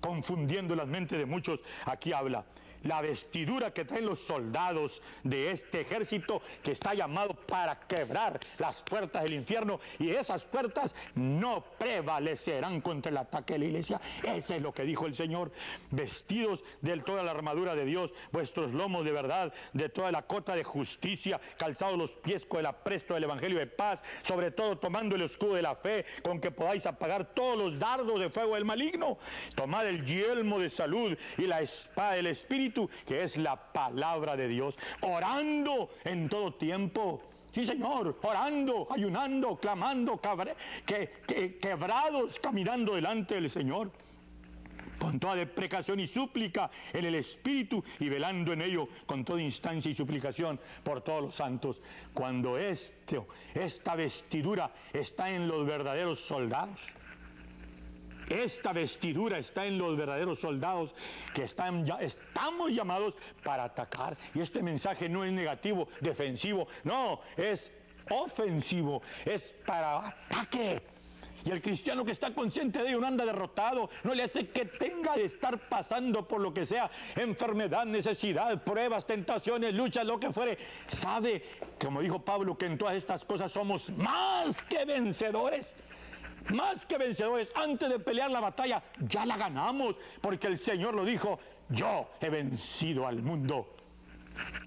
confundiendo 0.00 0.76
las 0.76 0.86
mentes 0.86 1.16
de 1.18 1.24
muchos. 1.24 1.60
Aquí 1.86 2.12
habla 2.12 2.44
la 2.86 3.00
vestidura 3.00 3.72
que 3.72 3.84
traen 3.84 4.06
los 4.06 4.20
soldados 4.20 5.02
de 5.22 5.50
este 5.50 5.80
ejército 5.80 6.42
que 6.62 6.72
está 6.72 6.94
llamado 6.94 7.34
para 7.34 7.78
quebrar 7.80 8.38
las 8.58 8.82
puertas 8.82 9.22
del 9.22 9.34
infierno 9.34 9.80
y 9.98 10.10
esas 10.10 10.42
puertas 10.44 10.94
no 11.14 11.64
prevalecerán 11.78 12.80
contra 12.80 13.10
el 13.10 13.18
ataque 13.18 13.54
de 13.54 13.58
la 13.60 13.64
iglesia. 13.66 14.00
Eso 14.22 14.54
es 14.54 14.62
lo 14.62 14.72
que 14.72 14.84
dijo 14.84 15.06
el 15.06 15.14
Señor. 15.14 15.52
Vestidos 15.90 16.64
de 16.80 16.96
toda 16.98 17.22
la 17.22 17.30
armadura 17.30 17.74
de 17.74 17.84
Dios, 17.84 18.12
vuestros 18.32 18.72
lomos 18.72 19.04
de 19.04 19.12
verdad, 19.12 19.52
de 19.72 19.88
toda 19.88 20.10
la 20.10 20.22
cota 20.22 20.54
de 20.54 20.64
justicia, 20.64 21.40
calzados 21.58 21.98
los 21.98 22.10
pies 22.12 22.46
con 22.46 22.60
el 22.60 22.66
apresto 22.66 23.14
del 23.14 23.24
Evangelio 23.24 23.58
de 23.58 23.66
paz, 23.66 24.02
sobre 24.22 24.50
todo 24.50 24.78
tomando 24.78 25.14
el 25.14 25.22
escudo 25.22 25.54
de 25.54 25.62
la 25.62 25.74
fe 25.74 26.04
con 26.22 26.40
que 26.40 26.50
podáis 26.50 26.86
apagar 26.86 27.34
todos 27.34 27.56
los 27.58 27.78
dardos 27.78 28.18
de 28.20 28.30
fuego 28.30 28.54
del 28.54 28.64
maligno. 28.64 29.18
Tomad 29.54 29.86
el 29.88 30.04
yelmo 30.04 30.58
de 30.58 30.70
salud 30.70 31.16
y 31.36 31.42
la 31.42 31.60
espada 31.60 32.14
del 32.14 32.26
Espíritu 32.26 32.75
que 33.06 33.22
es 33.22 33.36
la 33.36 33.56
palabra 33.56 34.36
de 34.36 34.48
Dios, 34.48 34.78
orando 35.02 35.90
en 36.04 36.28
todo 36.28 36.54
tiempo. 36.54 37.22
Sí, 37.52 37.64
Señor, 37.64 38.18
orando, 38.22 38.86
ayunando, 38.90 39.56
clamando, 39.56 40.20
que, 40.84 41.58
quebrados, 41.58 42.38
caminando 42.38 42.94
delante 42.94 43.36
del 43.36 43.48
Señor 43.48 43.90
con 44.98 45.20
toda 45.20 45.36
deprecación 45.36 46.00
y 46.00 46.06
súplica 46.06 46.70
en 46.92 47.04
el 47.04 47.14
Espíritu 47.14 47.82
y 48.00 48.08
velando 48.08 48.52
en 48.52 48.62
ello 48.62 48.88
con 49.06 49.24
toda 49.24 49.42
instancia 49.42 49.90
y 49.90 49.94
suplicación 49.94 50.58
por 50.82 51.02
todos 51.02 51.22
los 51.22 51.34
santos. 51.34 51.82
Cuando 52.12 52.58
esto, 52.58 53.26
esta 53.54 53.94
vestidura 53.94 54.72
está 54.92 55.30
en 55.30 55.48
los 55.48 55.66
verdaderos 55.66 56.20
soldados, 56.20 56.80
esta 58.28 58.72
vestidura 58.72 59.38
está 59.38 59.66
en 59.66 59.78
los 59.78 59.96
verdaderos 59.96 60.40
soldados 60.40 60.94
que 61.34 61.44
están, 61.44 61.84
estamos 62.00 62.72
llamados 62.72 63.16
para 63.44 63.64
atacar. 63.64 64.16
Y 64.34 64.40
este 64.40 64.62
mensaje 64.62 65.08
no 65.08 65.24
es 65.24 65.32
negativo, 65.32 65.88
defensivo, 66.00 66.68
no, 66.84 67.20
es 67.36 67.72
ofensivo, 68.10 69.02
es 69.24 69.54
para 69.64 70.08
ataque. 70.08 70.82
Y 71.44 71.50
el 71.50 71.62
cristiano 71.62 72.04
que 72.04 72.10
está 72.10 72.34
consciente 72.34 72.82
de 72.82 72.88
ello 72.88 73.00
no 73.00 73.06
anda 73.06 73.24
derrotado, 73.24 73.88
no 74.02 74.14
le 74.14 74.24
hace 74.24 74.48
que 74.48 74.64
tenga 74.64 75.14
de 75.14 75.26
estar 75.26 75.68
pasando 75.68 76.26
por 76.26 76.40
lo 76.40 76.52
que 76.52 76.66
sea, 76.66 76.90
enfermedad, 77.14 77.86
necesidad, 77.86 78.64
pruebas, 78.64 79.06
tentaciones, 79.06 79.72
luchas, 79.72 80.04
lo 80.04 80.18
que 80.18 80.32
fuere. 80.32 80.58
Sabe, 80.88 81.44
como 81.80 82.00
dijo 82.00 82.18
Pablo, 82.18 82.58
que 82.58 82.66
en 82.66 82.78
todas 82.78 82.96
estas 82.96 83.24
cosas 83.24 83.52
somos 83.52 83.90
más 83.90 84.60
que 84.62 84.84
vencedores 84.84 85.76
más 86.50 86.84
que 86.86 86.98
vencedores. 86.98 87.52
Antes 87.54 87.88
de 87.88 87.98
pelear 87.98 88.30
la 88.30 88.40
batalla, 88.40 88.82
ya 89.00 89.26
la 89.26 89.36
ganamos, 89.36 89.96
porque 90.20 90.46
el 90.46 90.58
Señor 90.58 90.94
lo 90.94 91.04
dijo, 91.04 91.38
yo 91.68 92.08
he 92.20 92.30
vencido 92.30 93.06
al 93.06 93.22
mundo. 93.22 93.76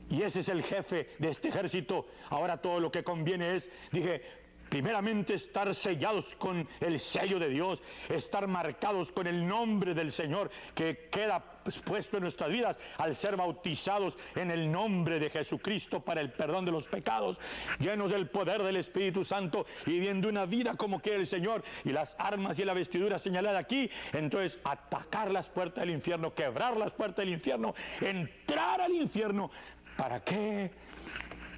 Y 0.09 0.23
ese 0.23 0.39
es 0.39 0.49
el 0.49 0.63
jefe 0.63 1.09
de 1.19 1.29
este 1.29 1.49
ejército. 1.49 2.07
Ahora 2.29 2.57
todo 2.57 2.79
lo 2.79 2.91
que 2.91 3.03
conviene 3.03 3.55
es, 3.55 3.69
dije, 3.91 4.23
Primeramente 4.69 5.33
estar 5.33 5.73
sellados 5.73 6.35
con 6.35 6.67
el 6.79 6.99
sello 6.99 7.39
de 7.39 7.49
Dios, 7.49 7.81
estar 8.07 8.47
marcados 8.47 9.11
con 9.11 9.27
el 9.27 9.47
nombre 9.47 9.93
del 9.93 10.11
Señor 10.11 10.51
que 10.75 11.09
queda 11.11 11.43
puesto 11.83 12.17
en 12.17 12.23
nuestras 12.23 12.49
vidas 12.49 12.77
al 12.97 13.15
ser 13.15 13.35
bautizados 13.35 14.17
en 14.35 14.51
el 14.51 14.71
nombre 14.71 15.19
de 15.19 15.29
Jesucristo 15.29 15.99
para 15.99 16.21
el 16.21 16.31
perdón 16.31 16.65
de 16.65 16.71
los 16.71 16.87
pecados, 16.87 17.39
llenos 17.79 18.11
del 18.11 18.29
poder 18.29 18.63
del 18.63 18.77
Espíritu 18.77 19.23
Santo 19.23 19.65
y 19.85 19.91
viviendo 19.91 20.29
una 20.29 20.45
vida 20.45 20.75
como 20.75 21.01
que 21.01 21.15
el 21.15 21.27
Señor 21.27 21.63
y 21.83 21.89
las 21.89 22.15
armas 22.19 22.59
y 22.59 22.65
la 22.65 22.73
vestidura 22.73 23.19
señalada 23.19 23.59
aquí, 23.59 23.89
entonces 24.13 24.59
atacar 24.63 25.31
las 25.31 25.49
puertas 25.49 25.81
del 25.81 25.91
infierno, 25.91 26.33
quebrar 26.33 26.77
las 26.77 26.91
puertas 26.91 27.25
del 27.25 27.33
infierno, 27.33 27.73
entrar 28.01 28.81
al 28.81 28.93
infierno. 28.93 29.51
¿Para 29.97 30.23
qué? 30.23 30.71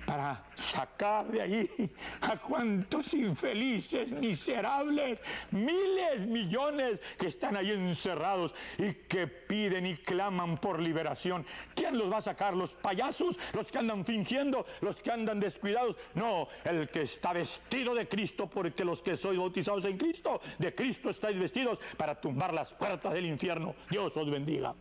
Para 0.05 0.43
sacar 0.55 1.27
de 1.27 1.41
allí 1.41 1.69
a 2.21 2.37
cuantos 2.37 3.13
infelices, 3.13 4.09
miserables, 4.11 5.21
miles, 5.51 6.25
millones 6.27 6.99
que 7.17 7.27
están 7.27 7.55
ahí 7.55 7.71
encerrados 7.71 8.53
y 8.77 8.93
que 8.93 9.27
piden 9.27 9.85
y 9.85 9.95
claman 9.95 10.57
por 10.57 10.79
liberación. 10.79 11.45
¿Quién 11.75 11.97
los 11.97 12.11
va 12.11 12.17
a 12.17 12.21
sacar? 12.21 12.55
¿Los 12.55 12.73
payasos? 12.75 13.39
¿Los 13.53 13.71
que 13.71 13.77
andan 13.77 14.05
fingiendo? 14.05 14.65
¿Los 14.81 15.01
que 15.01 15.11
andan 15.11 15.39
descuidados? 15.39 15.95
No, 16.13 16.47
el 16.63 16.89
que 16.89 17.03
está 17.03 17.33
vestido 17.33 17.93
de 17.95 18.07
Cristo, 18.07 18.49
porque 18.49 18.83
los 18.85 19.01
que 19.01 19.15
sois 19.15 19.37
bautizados 19.37 19.85
en 19.85 19.97
Cristo, 19.97 20.41
de 20.57 20.73
Cristo 20.73 21.09
estáis 21.09 21.37
vestidos 21.39 21.79
para 21.97 22.19
tumbar 22.19 22.53
las 22.53 22.73
puertas 22.73 23.13
del 23.13 23.25
infierno. 23.25 23.75
Dios 23.89 24.15
os 24.17 24.29
bendiga. 24.29 24.75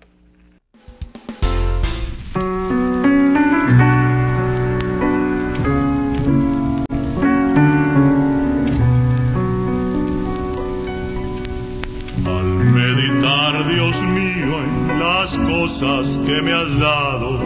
Cosas 15.80 16.06
que 16.26 16.42
me 16.42 16.52
has 16.52 16.78
dado. 16.78 17.38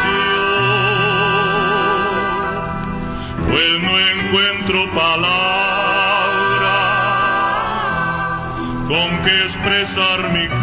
pues 3.50 3.72
no 3.82 3.92
encuentro 3.98 4.78
palabra 4.94 6.76
con 8.88 9.08
que 9.24 9.34
expresar 9.44 10.18
mi 10.32 10.44
Cristo, 10.48 10.62